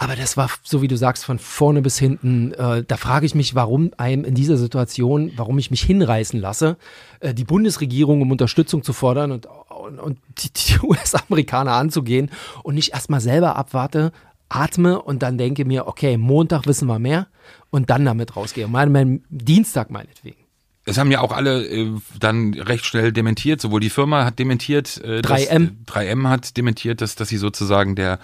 [0.00, 2.52] Aber das war, so wie du sagst, von vorne bis hinten.
[2.52, 6.76] Äh, da frage ich mich, warum einem in dieser Situation, warum ich mich hinreißen lasse,
[7.18, 12.30] äh, die Bundesregierung um Unterstützung zu fordern und, und, und die, die US-Amerikaner anzugehen
[12.62, 14.12] und nicht erstmal selber abwarte,
[14.48, 17.26] atme und dann denke mir, okay, Montag wissen wir mehr
[17.70, 18.68] und dann damit rausgehe.
[18.68, 20.48] Mein, mein Dienstag meinetwegen.
[20.88, 24.98] Es haben ja auch alle äh, dann recht schnell dementiert, sowohl die Firma hat dementiert,
[25.04, 25.70] äh, 3M.
[25.84, 28.18] Dass, 3M hat dementiert, dass, dass sie sozusagen der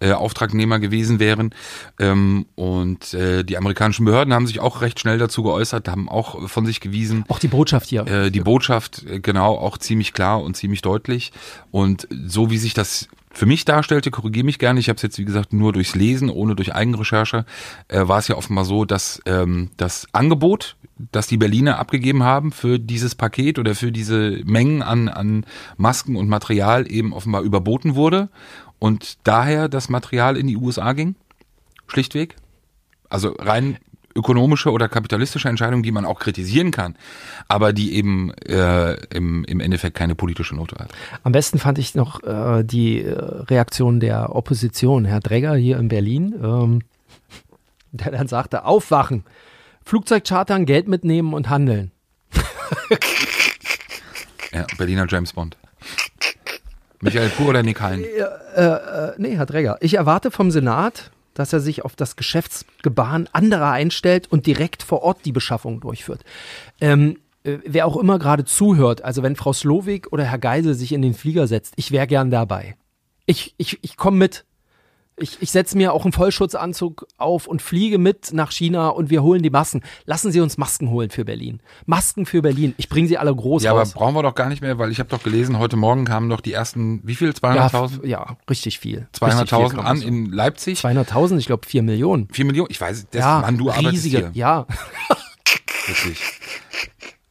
[0.00, 1.54] äh, Auftragnehmer gewesen wären.
[1.98, 6.46] Ähm, und äh, die amerikanischen Behörden haben sich auch recht schnell dazu geäußert, haben auch
[6.46, 7.24] von sich gewiesen.
[7.28, 8.06] Auch die Botschaft hier.
[8.06, 11.32] Äh, die Botschaft, äh, genau, auch ziemlich klar und ziemlich deutlich.
[11.70, 15.18] Und so wie sich das für mich darstellte, korrigiere mich gerne, ich habe es jetzt
[15.18, 17.46] wie gesagt nur durchs Lesen, ohne durch Eigenrecherche,
[17.88, 20.76] äh, war es ja offenbar so, dass ähm, das Angebot,
[21.12, 26.16] das die Berliner abgegeben haben für dieses Paket oder für diese Mengen an, an Masken
[26.16, 28.30] und Material eben offenbar überboten wurde
[28.80, 31.14] und daher das Material in die USA ging,
[31.86, 32.36] schlichtweg.
[33.08, 33.78] Also rein
[34.14, 36.96] ökonomische oder kapitalistische Entscheidung, die man auch kritisieren kann,
[37.48, 40.90] aber die eben äh, im, im Endeffekt keine politische Note hat.
[41.22, 45.88] Am besten fand ich noch äh, die äh, Reaktion der Opposition, Herr Dregger hier in
[45.88, 46.82] Berlin, ähm,
[47.92, 49.24] der dann sagte, aufwachen,
[49.84, 51.90] Flugzeug chartern, Geld mitnehmen und handeln.
[54.52, 55.56] ja, Berliner James Bond.
[57.00, 58.04] Michael Pur oder Nick Hein?
[58.04, 59.78] Äh, äh, nee, Herr Dregger.
[59.80, 65.02] Ich erwarte vom Senat, dass er sich auf das Geschäftsgebaren anderer einstellt und direkt vor
[65.02, 66.24] Ort die Beschaffung durchführt.
[66.80, 70.92] Ähm, äh, wer auch immer gerade zuhört, also wenn Frau Slowik oder Herr Geisel sich
[70.92, 72.76] in den Flieger setzt, ich wäre gern dabei.
[73.26, 74.44] Ich, ich, ich komme mit.
[75.20, 79.22] Ich, ich setze mir auch einen Vollschutzanzug auf und fliege mit nach China und wir
[79.22, 79.82] holen die Masken.
[80.06, 81.60] Lassen Sie uns Masken holen für Berlin.
[81.86, 82.74] Masken für Berlin.
[82.78, 83.90] Ich bringe sie alle groß Ja, raus.
[83.92, 86.28] aber brauchen wir doch gar nicht mehr, weil ich habe doch gelesen, heute Morgen kamen
[86.30, 87.30] doch die ersten, wie viel?
[87.30, 88.02] 200.000?
[88.04, 89.08] ja, ja, richtig viel.
[89.22, 90.80] Richtig viel 200.000 kann man an in Leipzig.
[90.80, 92.28] 200.000, ich glaube 4 Millionen.
[92.32, 94.30] 4 Millionen, ich weiß, das, ja, Mann, du arbeitest riesige, hier.
[94.34, 94.66] ja.
[95.86, 96.18] Wirklich.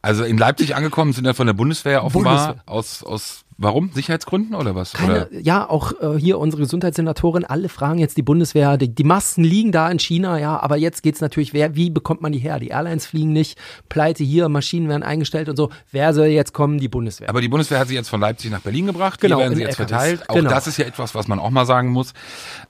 [0.02, 2.62] Also in Leipzig angekommen sind ja von der Bundeswehr offenbar Bundeswehr.
[2.66, 3.90] aus, aus, warum?
[3.92, 4.94] Sicherheitsgründen oder was?
[4.94, 5.40] Keine, oder?
[5.40, 9.70] ja, auch äh, hier unsere Gesundheitssenatorin, alle fragen jetzt die Bundeswehr, die, die Masken liegen
[9.70, 12.58] da in China, ja, aber jetzt geht's natürlich, wer, wie bekommt man die her?
[12.58, 15.70] Die Airlines fliegen nicht, Pleite hier, Maschinen werden eingestellt und so.
[15.92, 16.78] Wer soll jetzt kommen?
[16.78, 17.28] Die Bundeswehr.
[17.28, 19.20] Aber die Bundeswehr hat sie jetzt von Leipzig nach Berlin gebracht.
[19.20, 19.90] Genau, Hier werden sie jetzt LKWs.
[19.90, 20.28] verteilt.
[20.30, 20.50] Auch Genau.
[20.50, 22.14] das ist ja etwas, was man auch mal sagen muss.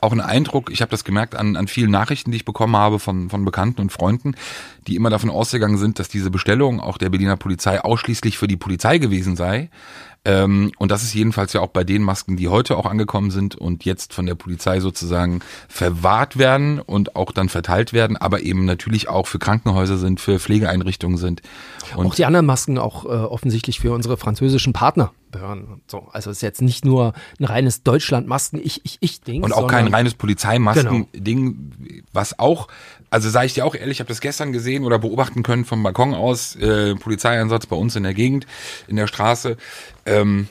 [0.00, 2.98] Auch ein Eindruck, ich habe das gemerkt an, an vielen Nachrichten, die ich bekommen habe
[2.98, 4.34] von, von Bekannten und Freunden,
[4.88, 8.56] die immer davon ausgegangen sind, dass diese Bestellung auch der Berliner Polizei ausschließlich für die
[8.56, 9.70] Polizei gewesen sei.
[10.24, 13.54] Ähm, und das ist jedenfalls ja auch bei den Masken, die heute auch angekommen sind
[13.54, 18.66] und jetzt von der Polizei sozusagen verwahrt werden und auch dann verteilt werden, aber eben
[18.66, 21.40] natürlich auch für Krankenhäuser sind, für Pflegeeinrichtungen sind.
[21.96, 25.64] Und auch die anderen Masken auch äh, offensichtlich für unsere französischen Partner gehören.
[25.64, 29.42] und So, also es ist jetzt nicht nur ein reines Deutschland-Masken, ich, ich, ich Ding.
[29.42, 32.68] Und auch kein reines Polizeimasken-Ding, was auch,
[33.10, 35.82] also sage ich dir auch ehrlich, ich habe das gestern gesehen oder beobachten können vom
[35.82, 38.46] Balkon aus, äh, Polizeieinsatz bei uns in der Gegend,
[38.88, 39.56] in der Straße.
[40.06, 40.48] Ähm,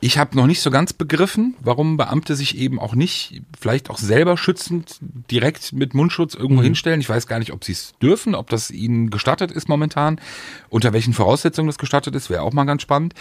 [0.00, 3.98] ich habe noch nicht so ganz begriffen, warum Beamte sich eben auch nicht, vielleicht auch
[3.98, 4.96] selber schützend
[5.30, 7.00] direkt mit Mundschutz irgendwo hinstellen.
[7.00, 10.20] Ich weiß gar nicht, ob sie es dürfen, ob das ihnen gestattet ist momentan,
[10.68, 13.14] unter welchen Voraussetzungen das gestattet ist, wäre auch mal ganz spannend.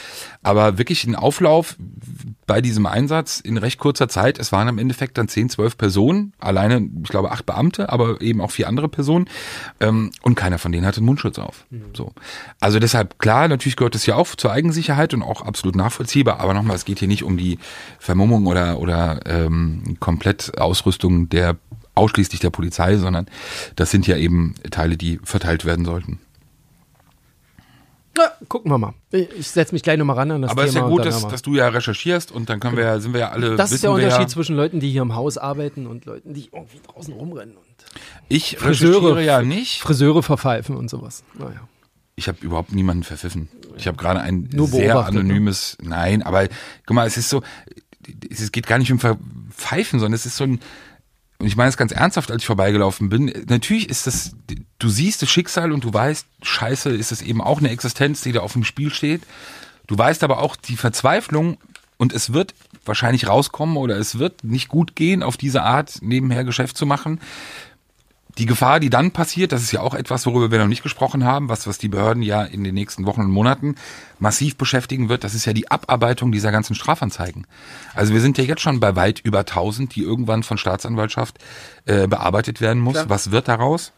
[0.44, 1.78] Aber wirklich ein Auflauf
[2.46, 4.40] bei diesem Einsatz in recht kurzer Zeit.
[4.40, 8.40] Es waren im Endeffekt dann 10, 12 Personen, alleine, ich glaube, acht Beamte, aber eben
[8.42, 9.28] auch vier andere Personen.
[9.80, 11.66] Ähm, und keiner von denen hatte einen Mundschutz auf.
[11.94, 12.13] So.
[12.60, 16.54] Also deshalb, klar, natürlich gehört es ja auch zur Eigensicherheit und auch absolut nachvollziehbar, aber
[16.67, 17.58] nochmal, es geht hier nicht um die
[17.99, 21.56] Vermummung oder, oder ähm, Komplettausrüstung der
[21.95, 23.25] ausschließlich der Polizei, sondern
[23.75, 26.19] das sind ja eben Teile, die verteilt werden sollten.
[28.17, 28.93] Ja, gucken wir mal.
[29.12, 30.86] Ich setze mich gleich nochmal ran an das Aber es Thema.
[30.86, 33.13] ist ja gut, dass, wir- dass du ja recherchierst und dann können wir ja, sind
[33.13, 33.56] wir ja alle.
[33.56, 36.34] das ist der wir Unterschied ja, zwischen Leuten, die hier im Haus arbeiten und Leuten,
[36.34, 37.65] die irgendwie draußen rumrennen und
[38.27, 39.82] Ich Friseure- recherchiere ja nicht.
[39.82, 41.23] Friseure verpfeifen und sowas.
[41.38, 41.62] Naja.
[42.15, 43.49] Ich habe überhaupt niemanden verpfiffen.
[43.80, 45.06] Ich habe gerade ein sehr ne?
[45.06, 46.48] anonymes, nein, aber
[46.86, 47.44] guck mal, es ist so,
[48.30, 50.60] es geht gar nicht um Verpfeifen, sondern es ist so ein,
[51.40, 54.36] und ich meine es ganz ernsthaft, als ich vorbeigelaufen bin, natürlich ist das,
[54.80, 58.32] du siehst das Schicksal und du weißt, scheiße, ist es eben auch eine Existenz, die
[58.32, 59.22] da auf dem Spiel steht.
[59.86, 61.58] Du weißt aber auch die Verzweiflung
[61.98, 66.44] und es wird wahrscheinlich rauskommen oder es wird nicht gut gehen, auf diese Art nebenher
[66.44, 67.20] Geschäft zu machen.
[68.38, 71.26] Die Gefahr, die dann passiert, das ist ja auch etwas, worüber wir noch nicht gesprochen
[71.26, 73.76] haben, was, was die Behörden ja in den nächsten Wochen und Monaten
[74.19, 77.47] massiv beschäftigen wird, das ist ja die Abarbeitung dieser ganzen Strafanzeigen.
[77.95, 81.39] Also wir sind ja jetzt schon bei weit über 1000, die irgendwann von Staatsanwaltschaft
[81.86, 83.10] äh, bearbeitet werden muss.
[83.10, 83.91] Was wird daraus?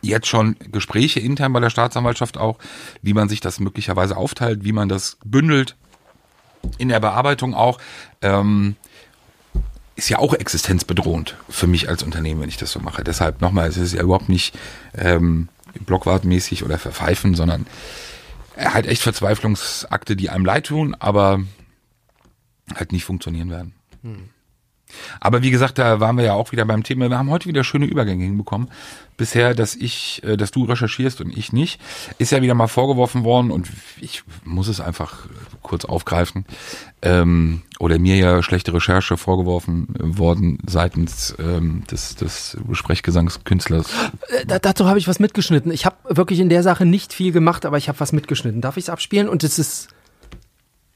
[0.00, 2.58] Jetzt schon Gespräche intern bei der Staatsanwaltschaft auch,
[3.02, 5.76] wie man sich das möglicherweise aufteilt, wie man das bündelt.
[6.78, 7.78] In der Bearbeitung auch.
[8.22, 8.76] Ähm,
[9.94, 13.04] ist ja auch existenzbedrohend für mich als Unternehmen, wenn ich das so mache.
[13.04, 14.54] Deshalb nochmal, es ist ja überhaupt nicht
[14.96, 15.48] ähm,
[15.86, 17.66] blockwartmäßig oder verpfeifen, sondern
[18.56, 21.40] halt echt Verzweiflungsakte, die einem leid tun, aber
[22.74, 23.74] halt nicht funktionieren werden.
[25.20, 27.08] Aber wie gesagt, da waren wir ja auch wieder beim Thema.
[27.08, 28.68] Wir haben heute wieder schöne Übergänge hinbekommen.
[29.16, 31.80] Bisher, dass ich, äh, dass du recherchierst und ich nicht,
[32.18, 33.68] ist ja wieder mal vorgeworfen worden und
[34.00, 35.26] ich muss es einfach
[35.62, 36.44] kurz aufgreifen.
[37.02, 43.86] Ähm, oder mir ja schlechte Recherche vorgeworfen worden seitens ähm, des, des Sprechgesangskünstlers.
[44.28, 45.70] Äh, da- dazu habe ich was mitgeschnitten.
[45.72, 48.60] Ich habe wirklich in der Sache nicht viel gemacht, aber ich habe was mitgeschnitten.
[48.60, 49.28] Darf ich es abspielen?
[49.28, 49.88] Und es ist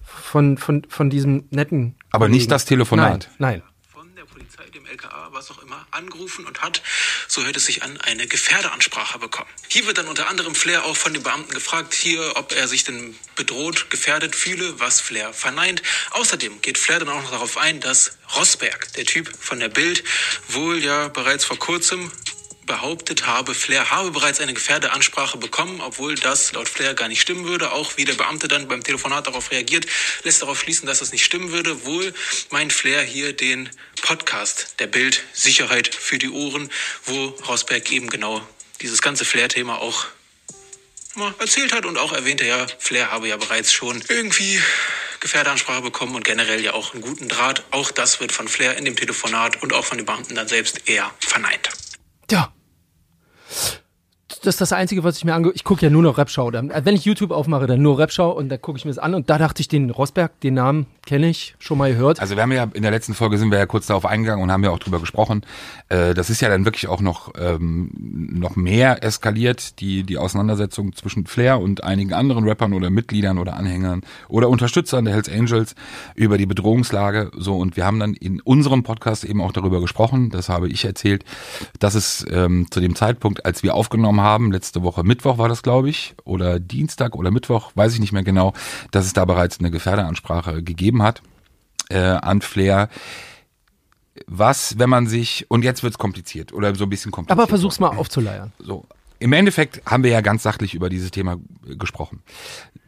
[0.05, 1.95] von, von, von diesem netten.
[2.11, 3.29] Aber nicht das Telefonat.
[3.39, 3.63] Nein, nein.
[3.93, 6.83] von der Polizei, dem LKA, was auch immer, angerufen und hat,
[7.29, 9.51] so hört es sich an, eine Gefährderansprache bekommen.
[9.69, 12.85] Hier wird dann unter anderem Flair auch von den Beamten gefragt, hier, ob er sich
[12.85, 15.83] denn bedroht, gefährdet fühle, was Flair verneint.
[16.13, 20.05] Außerdem geht Flair dann auch noch darauf ein, dass Rosberg, der Typ von der Bild,
[20.49, 22.11] wohl ja bereits vor kurzem
[22.67, 27.47] behauptet habe, Flair habe bereits eine Gefährdeansprache bekommen, obwohl das laut Flair gar nicht stimmen
[27.47, 27.73] würde.
[27.73, 29.87] Auch wie der Beamte dann beim Telefonat darauf reagiert,
[30.25, 31.85] lässt darauf schließen, dass das nicht stimmen würde.
[31.85, 32.13] Wohl
[32.51, 33.71] meint Flair hier den
[34.03, 36.71] Podcast der Bild Sicherheit für die Ohren,
[37.05, 38.47] wo Rosberg eben genau
[38.81, 40.07] dieses ganze Flair-Thema auch
[41.15, 44.61] mal erzählt hat und auch erwähnte, ja, Flair habe ja bereits schon irgendwie
[45.21, 47.65] Gefährdeansprache bekommen und generell ja auch einen guten Draht.
[47.71, 50.89] Auch das wird von Flair in dem Telefonat und auch von den Beamten dann selbst
[50.89, 51.71] eher verneint.
[52.29, 52.53] Tja.
[54.41, 55.53] Das ist das Einzige, was ich mir ange...
[55.55, 56.51] Ich gucke ja nur noch Rapschau.
[56.51, 58.99] Dann, äh, wenn ich YouTube aufmache, dann nur Rapschau und da gucke ich mir das
[58.99, 59.15] an.
[59.15, 62.21] Und da dachte ich, den Rosberg, den Namen kenne ich, schon mal gehört.
[62.21, 64.51] Also wir haben ja in der letzten Folge sind wir ja kurz darauf eingegangen und
[64.51, 65.43] haben ja auch drüber gesprochen.
[65.89, 70.95] Äh, das ist ja dann wirklich auch noch ähm, noch mehr eskaliert die die Auseinandersetzung
[70.95, 75.75] zwischen Flair und einigen anderen Rappern oder Mitgliedern oder Anhängern oder Unterstützern der Hells Angels
[76.15, 77.31] über die Bedrohungslage.
[77.37, 80.31] So und wir haben dann in unserem Podcast eben auch darüber gesprochen.
[80.31, 81.25] Das habe ich erzählt,
[81.79, 85.63] dass es ähm, zu dem Zeitpunkt, als wir aufgenommen haben, letzte Woche Mittwoch war das
[85.63, 88.53] glaube ich oder Dienstag oder Mittwoch, weiß ich nicht mehr genau,
[88.91, 91.23] dass es da bereits eine Gefährdeansprache gegeben hat
[91.89, 92.89] äh, an Flair.
[94.27, 97.39] Was, wenn man sich, und jetzt wird's kompliziert oder so ein bisschen kompliziert.
[97.39, 98.53] Aber versuch's mal aufzuleiern.
[98.59, 98.87] So.
[99.19, 102.23] Im Endeffekt haben wir ja ganz sachlich über dieses Thema äh, gesprochen.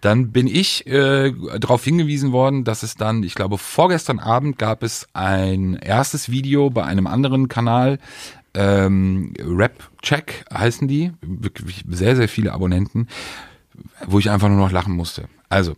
[0.01, 4.83] Dann bin ich äh, darauf hingewiesen worden, dass es dann, ich glaube, vorgestern Abend gab
[4.83, 7.99] es ein erstes Video bei einem anderen Kanal,
[8.59, 13.07] ähm, Rap Check heißen die, wirklich sehr, sehr viele Abonnenten,
[14.07, 15.29] wo ich einfach nur noch lachen musste.
[15.49, 15.77] Also,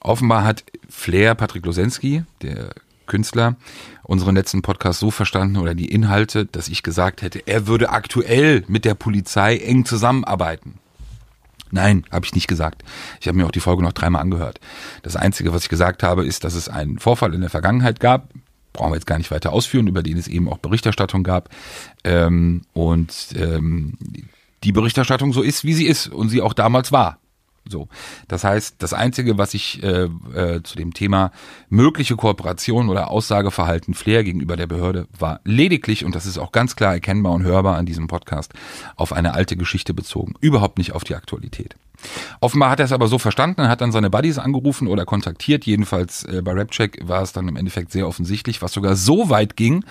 [0.00, 2.74] offenbar hat Flair Patrick Losensky, der
[3.06, 3.56] Künstler,
[4.02, 8.64] unseren letzten Podcast so verstanden oder die Inhalte, dass ich gesagt hätte, er würde aktuell
[8.68, 10.74] mit der Polizei eng zusammenarbeiten.
[11.72, 12.82] Nein, habe ich nicht gesagt.
[13.20, 14.60] Ich habe mir auch die Folge noch dreimal angehört.
[15.02, 18.28] Das Einzige, was ich gesagt habe, ist, dass es einen Vorfall in der Vergangenheit gab.
[18.72, 21.48] Brauchen wir jetzt gar nicht weiter ausführen, über den es eben auch Berichterstattung gab.
[22.04, 23.94] Ähm, und ähm,
[24.64, 27.19] die Berichterstattung so ist, wie sie ist und sie auch damals war.
[27.70, 27.88] So,
[28.28, 31.30] das heißt, das Einzige, was ich äh, äh, zu dem Thema
[31.68, 36.74] mögliche Kooperation oder Aussageverhalten Flair gegenüber der Behörde war lediglich, und das ist auch ganz
[36.74, 38.52] klar erkennbar und hörbar an diesem Podcast,
[38.96, 41.76] auf eine alte Geschichte bezogen, überhaupt nicht auf die Aktualität.
[42.40, 45.66] Offenbar hat er es aber so verstanden, hat dann seine Buddies angerufen oder kontaktiert.
[45.66, 49.56] Jedenfalls äh, bei Rapcheck war es dann im Endeffekt sehr offensichtlich, was sogar so weit
[49.56, 49.84] ging,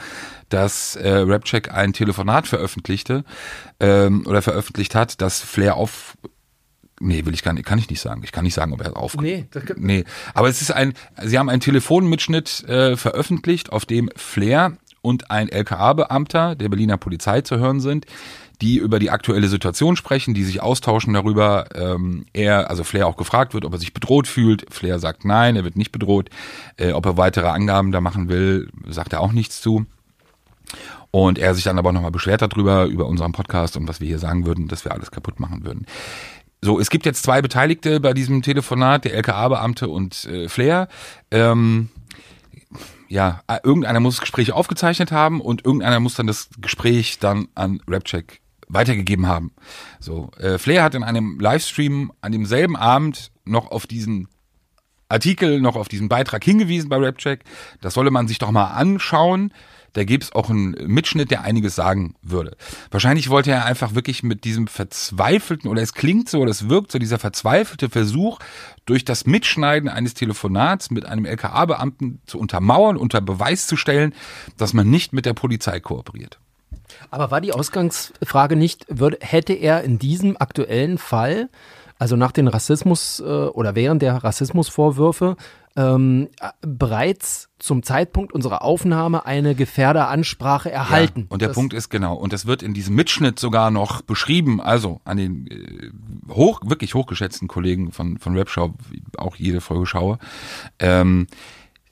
[0.50, 3.24] dass äh, Rapcheck ein Telefonat veröffentlichte
[3.80, 6.18] ähm, oder veröffentlicht hat, dass Flair auf
[7.00, 8.22] Nee, will ich gar nicht, kann ich nicht sagen.
[8.24, 9.16] Ich kann nicht sagen, ob er auf.
[9.16, 10.04] Nee, das gibt- nee.
[10.34, 15.48] Aber es ist ein, sie haben einen Telefonmitschnitt äh, veröffentlicht, auf dem Flair und ein
[15.50, 18.06] LKA-Beamter der Berliner Polizei zu hören sind,
[18.62, 21.68] die über die aktuelle Situation sprechen, die sich austauschen darüber.
[21.74, 24.66] Ähm, er, also Flair auch gefragt wird, ob er sich bedroht fühlt.
[24.70, 26.30] Flair sagt nein, er wird nicht bedroht.
[26.76, 29.86] Äh, ob er weitere Angaben da machen will, sagt er auch nichts zu.
[31.12, 34.20] Und er sich dann aber nochmal beschwert darüber, über unseren Podcast und was wir hier
[34.20, 35.88] sagen würden, dass wir alles kaputt machen würden.
[36.62, 40.90] So, es gibt jetzt zwei Beteiligte bei diesem Telefonat, der LKA-Beamte und äh, Flair.
[41.32, 41.90] Ähm,
[43.08, 47.48] ja, äh, irgendeiner muss das Gespräch aufgezeichnet haben und irgendeiner muss dann das Gespräch dann
[47.56, 49.52] an Rapcheck weitergegeben haben.
[50.00, 54.28] So, äh, Flair hat in einem Livestream an demselben Abend noch auf diesen
[55.08, 57.44] Artikel, noch auf diesen Beitrag hingewiesen bei Rapcheck.
[57.82, 59.54] Das solle man sich doch mal anschauen
[59.94, 62.56] da gäbe es auch einen Mitschnitt, der einiges sagen würde.
[62.92, 66.92] Wahrscheinlich wollte er einfach wirklich mit diesem verzweifelten, oder es klingt so, oder es wirkt
[66.92, 68.40] so, dieser verzweifelte Versuch,
[68.86, 74.14] durch das Mitschneiden eines Telefonats mit einem LKA-Beamten zu untermauern, unter Beweis zu stellen,
[74.58, 76.40] dass man nicht mit der Polizei kooperiert.
[77.12, 81.50] Aber war die Ausgangsfrage nicht, würde, hätte er in diesem aktuellen Fall,
[81.98, 85.36] also nach den Rassismus äh, oder während der Rassismusvorwürfe,
[85.80, 86.28] ähm,
[86.62, 91.22] bereits zum Zeitpunkt unserer Aufnahme eine Gefährderansprache erhalten.
[91.22, 94.02] Ja, und der das Punkt ist genau, und das wird in diesem Mitschnitt sogar noch
[94.02, 98.74] beschrieben, also an den äh, hoch, wirklich hochgeschätzten Kollegen von, von Rapshow,
[99.18, 100.20] auch jede Folge schaue,
[100.80, 101.28] ähm,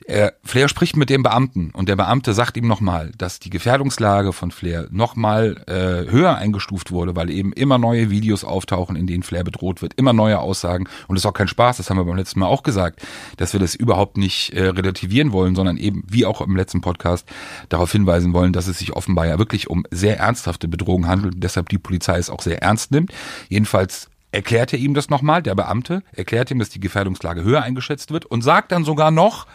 [0.07, 4.31] er, Flair spricht mit dem Beamten und der Beamte sagt ihm nochmal, dass die Gefährdungslage
[4.31, 9.23] von Flair nochmal äh, höher eingestuft wurde, weil eben immer neue Videos auftauchen, in denen
[9.23, 10.87] Flair bedroht wird, immer neue Aussagen.
[11.07, 13.01] Und das ist auch kein Spaß, das haben wir beim letzten Mal auch gesagt,
[13.35, 17.27] dass wir das überhaupt nicht äh, relativieren wollen, sondern eben, wie auch im letzten Podcast,
[17.67, 21.43] darauf hinweisen wollen, dass es sich offenbar ja wirklich um sehr ernsthafte Bedrohungen handelt und
[21.43, 23.11] deshalb die Polizei es auch sehr ernst nimmt.
[23.49, 28.11] Jedenfalls erklärt er ihm das nochmal, der Beamte, erklärt ihm, dass die Gefährdungslage höher eingeschätzt
[28.11, 29.47] wird und sagt dann sogar noch,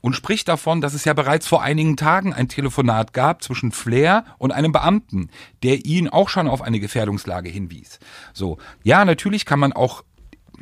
[0.00, 4.24] und spricht davon, dass es ja bereits vor einigen Tagen ein Telefonat gab zwischen Flair
[4.38, 5.30] und einem Beamten,
[5.62, 7.98] der ihn auch schon auf eine Gefährdungslage hinwies.
[8.32, 10.02] So, ja, natürlich kann man auch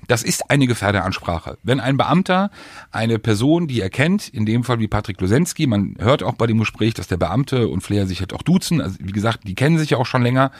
[0.06, 1.58] das ist eine Gefährderansprache.
[1.62, 2.50] Wenn ein Beamter
[2.90, 6.46] eine Person, die er kennt, in dem Fall wie Patrick Losensky, man hört auch bei
[6.46, 9.54] dem Gespräch, dass der Beamte und Flair sich halt auch duzen, also wie gesagt, die
[9.54, 10.50] kennen sich ja auch schon länger,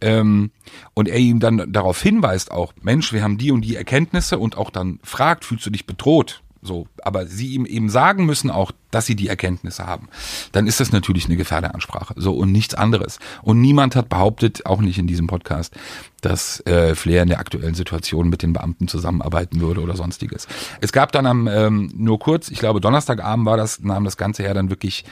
[0.00, 0.50] ähm,
[0.94, 4.56] und er ihm dann darauf hinweist auch, Mensch, wir haben die und die Erkenntnisse und
[4.56, 6.42] auch dann fragt, fühlst du dich bedroht?
[6.62, 10.08] So, aber sie ihm eben sagen müssen auch, dass sie die Erkenntnisse haben.
[10.52, 12.14] Dann ist das natürlich eine Gefährderansprache.
[12.16, 13.18] So und nichts anderes.
[13.42, 15.74] Und niemand hat behauptet, auch nicht in diesem Podcast,
[16.20, 20.48] dass äh, Flair in der aktuellen Situation mit den Beamten zusammenarbeiten würde oder sonstiges.
[20.82, 24.42] Es gab dann am ähm, nur kurz, ich glaube Donnerstagabend war das, nahm das Ganze
[24.42, 25.04] ja dann wirklich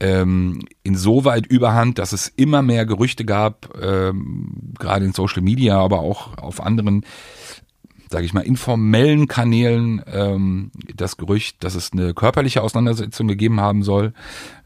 [0.00, 6.00] ähm, insoweit überhand, dass es immer mehr Gerüchte gab, ähm, gerade in Social Media, aber
[6.00, 7.04] auch auf anderen
[8.10, 13.82] sage ich mal, informellen Kanälen ähm, das Gerücht, dass es eine körperliche Auseinandersetzung gegeben haben
[13.82, 14.12] soll,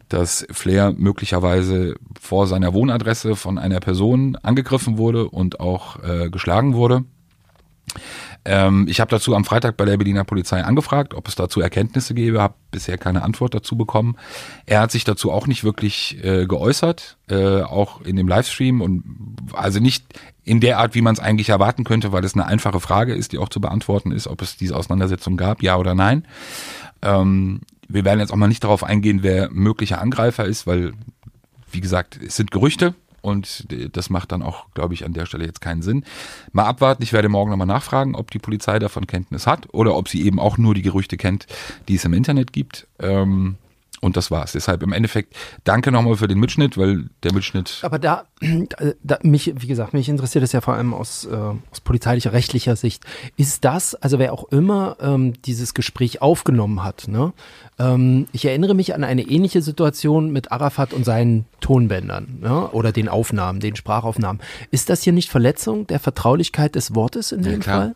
[0.09, 6.74] dass Flair möglicherweise vor seiner Wohnadresse von einer Person angegriffen wurde und auch äh, geschlagen
[6.74, 7.05] wurde.
[8.49, 12.15] Ähm, ich habe dazu am Freitag bei der Berliner Polizei angefragt, ob es dazu Erkenntnisse
[12.15, 14.17] gäbe, habe bisher keine Antwort dazu bekommen.
[14.65, 19.05] Er hat sich dazu auch nicht wirklich äh, geäußert, äh, auch in dem Livestream und
[19.53, 22.81] also nicht in der Art, wie man es eigentlich erwarten könnte, weil es eine einfache
[22.81, 26.27] Frage ist, die auch zu beantworten ist, ob es diese Auseinandersetzung gab, ja oder nein.
[27.03, 30.95] Ähm, wir werden jetzt auch mal nicht darauf eingehen, wer möglicher Angreifer ist, weil,
[31.71, 32.95] wie gesagt, es sind Gerüchte
[33.29, 36.05] und das macht dann auch, glaube ich, an der Stelle jetzt keinen Sinn.
[36.53, 40.09] Mal abwarten, ich werde morgen nochmal nachfragen, ob die Polizei davon Kenntnis hat oder ob
[40.09, 41.47] sie eben auch nur die Gerüchte kennt,
[41.88, 42.87] die es im Internet gibt.
[42.99, 43.57] Ähm,
[44.01, 44.53] und das war's.
[44.53, 45.35] Deshalb im Endeffekt
[45.65, 47.81] danke nochmal für den Mitschnitt, weil der Mitschnitt.
[47.83, 48.25] Aber da,
[49.03, 52.77] da mich, wie gesagt, mich interessiert es ja vor allem aus, äh, aus polizeilicher, rechtlicher
[52.77, 53.05] Sicht.
[53.37, 57.33] Ist das, also wer auch immer ähm, dieses Gespräch aufgenommen hat, ne?
[57.79, 62.69] Ähm, ich erinnere mich an eine ähnliche Situation mit Arafat und seinen Tonbändern ne?
[62.71, 64.43] oder den Aufnahmen, den Sprachaufnahmen.
[64.71, 67.79] Ist das hier nicht Verletzung der Vertraulichkeit des Wortes in Ja, dem klar.
[67.81, 67.95] Fall?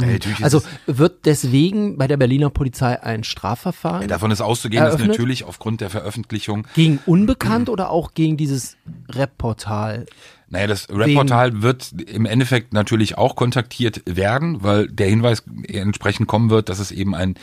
[0.00, 0.08] Ja,
[0.42, 5.10] Also wird deswegen bei der Berliner Polizei ein Strafverfahren davon ist auszugehen, dass Eröffnet?
[5.10, 8.76] natürlich aufgrund der Veröffentlichung gegen Unbekannt oder auch gegen dieses
[9.10, 10.06] Rap-Portal?
[10.50, 16.50] Naja, das Rap-Portal wird im Endeffekt natürlich auch kontaktiert werden, weil der Hinweis entsprechend kommen
[16.50, 17.34] wird, dass es eben ein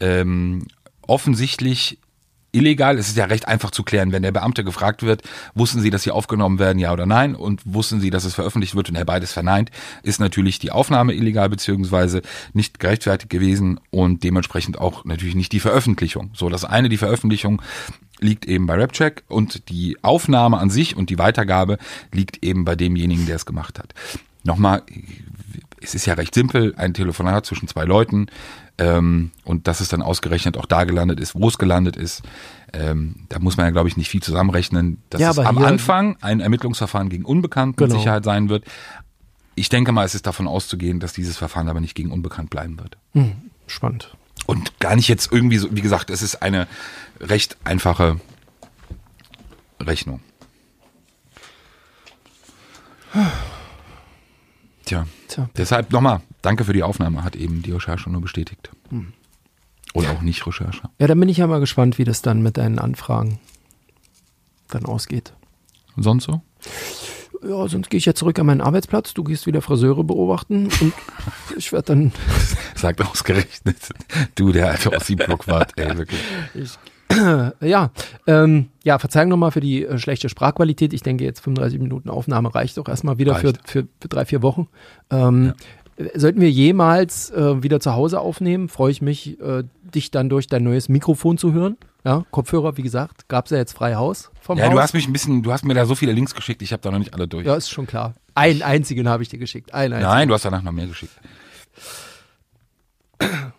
[0.00, 0.66] ähm,
[1.06, 1.98] offensichtlich
[2.56, 5.22] illegal, es ist ja recht einfach zu klären, wenn der Beamte gefragt wird,
[5.54, 8.74] wussten Sie, dass Sie aufgenommen werden, ja oder nein, und wussten Sie, dass es veröffentlicht
[8.74, 9.70] wird und er beides verneint,
[10.02, 15.60] ist natürlich die Aufnahme illegal beziehungsweise nicht gerechtfertigt gewesen und dementsprechend auch natürlich nicht die
[15.60, 16.30] Veröffentlichung.
[16.34, 17.62] So, das eine, die Veröffentlichung
[18.18, 21.78] liegt eben bei Rapcheck und die Aufnahme an sich und die Weitergabe
[22.12, 23.92] liegt eben bei demjenigen, der es gemacht hat.
[24.42, 24.82] Nochmal,
[25.80, 28.26] es ist ja recht simpel, ein Telefonat zwischen zwei Leuten
[28.78, 32.22] ähm, und dass es dann ausgerechnet auch da gelandet ist, wo es gelandet ist.
[32.72, 36.16] Ähm, da muss man ja, glaube ich, nicht viel zusammenrechnen, dass Ja, es am Anfang
[36.20, 37.98] ein Ermittlungsverfahren gegen Unbekannt mit Genau.
[38.00, 38.64] Sicherheit sein wird.
[39.54, 42.78] Ich denke mal, es ist davon auszugehen, dass dieses Verfahren aber nicht gegen Unbekannt bleiben
[42.78, 42.96] wird.
[43.66, 44.14] Spannend.
[44.46, 46.66] Und gar nicht jetzt irgendwie so, wie gesagt, es ist eine
[47.20, 48.20] recht einfache
[49.80, 50.20] Rechnung.
[54.86, 55.50] Tja, Tja.
[55.56, 58.70] deshalb nochmal, danke für die Aufnahme, hat eben die Recherche nur bestätigt.
[58.88, 59.12] Hm.
[59.94, 60.82] Oder auch nicht Recherche.
[60.98, 63.38] Ja, dann bin ich ja mal gespannt, wie das dann mit deinen Anfragen
[64.68, 65.32] dann ausgeht.
[65.96, 66.42] Und sonst so?
[67.42, 69.14] Ja, sonst gehe ich ja zurück an meinen Arbeitsplatz.
[69.14, 70.92] Du gehst wieder Friseure beobachten und
[71.56, 72.12] ich werde dann
[72.74, 73.76] Sagt ausgerechnet.
[74.34, 76.20] Du, der alte Ossi-Blockwart, ey, wirklich.
[77.60, 77.90] Ja,
[78.26, 80.92] ähm, ja, Verzeihung nochmal für die äh, schlechte Sprachqualität.
[80.92, 84.42] Ich denke, jetzt 35 Minuten Aufnahme reicht doch erstmal wieder für, für, für drei, vier
[84.42, 84.68] Wochen.
[85.10, 85.54] Ähm,
[85.96, 90.28] äh, Sollten wir jemals äh, wieder zu Hause aufnehmen, freue ich mich, äh, dich dann
[90.28, 91.76] durch dein neues Mikrofon zu hören.
[92.04, 94.72] Ja, Kopfhörer, wie gesagt, gab es ja jetzt frei Haus vom Ja, Haus.
[94.74, 96.80] du hast mich ein bisschen, du hast mir da so viele Links geschickt, ich habe
[96.82, 97.44] da noch nicht alle durch.
[97.46, 98.14] ja, ist schon klar.
[98.34, 99.74] Einen einzigen habe ich dir geschickt.
[99.74, 100.10] Einen einzigen.
[100.12, 101.12] Nein, du hast danach noch mehr geschickt.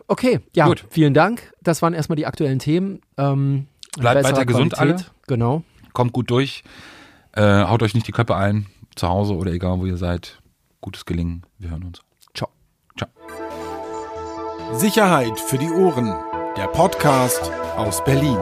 [0.08, 0.86] Okay, ja, Gut.
[0.90, 1.54] vielen Dank.
[1.62, 3.02] Das waren erstmal die aktuellen Themen.
[3.18, 5.12] Ähm, Bleibt weiter gesund Qualität.
[5.28, 5.64] Genau.
[5.94, 6.64] Kommt gut durch.
[7.34, 10.42] Äh, haut euch nicht die Köpfe ein, zu Hause oder egal wo ihr seid.
[10.82, 11.44] Gutes Gelingen.
[11.58, 12.02] Wir hören uns.
[12.34, 12.50] Ciao.
[12.98, 13.10] Ciao.
[14.74, 16.14] Sicherheit für die Ohren.
[16.56, 18.38] Der Podcast aus Berlin.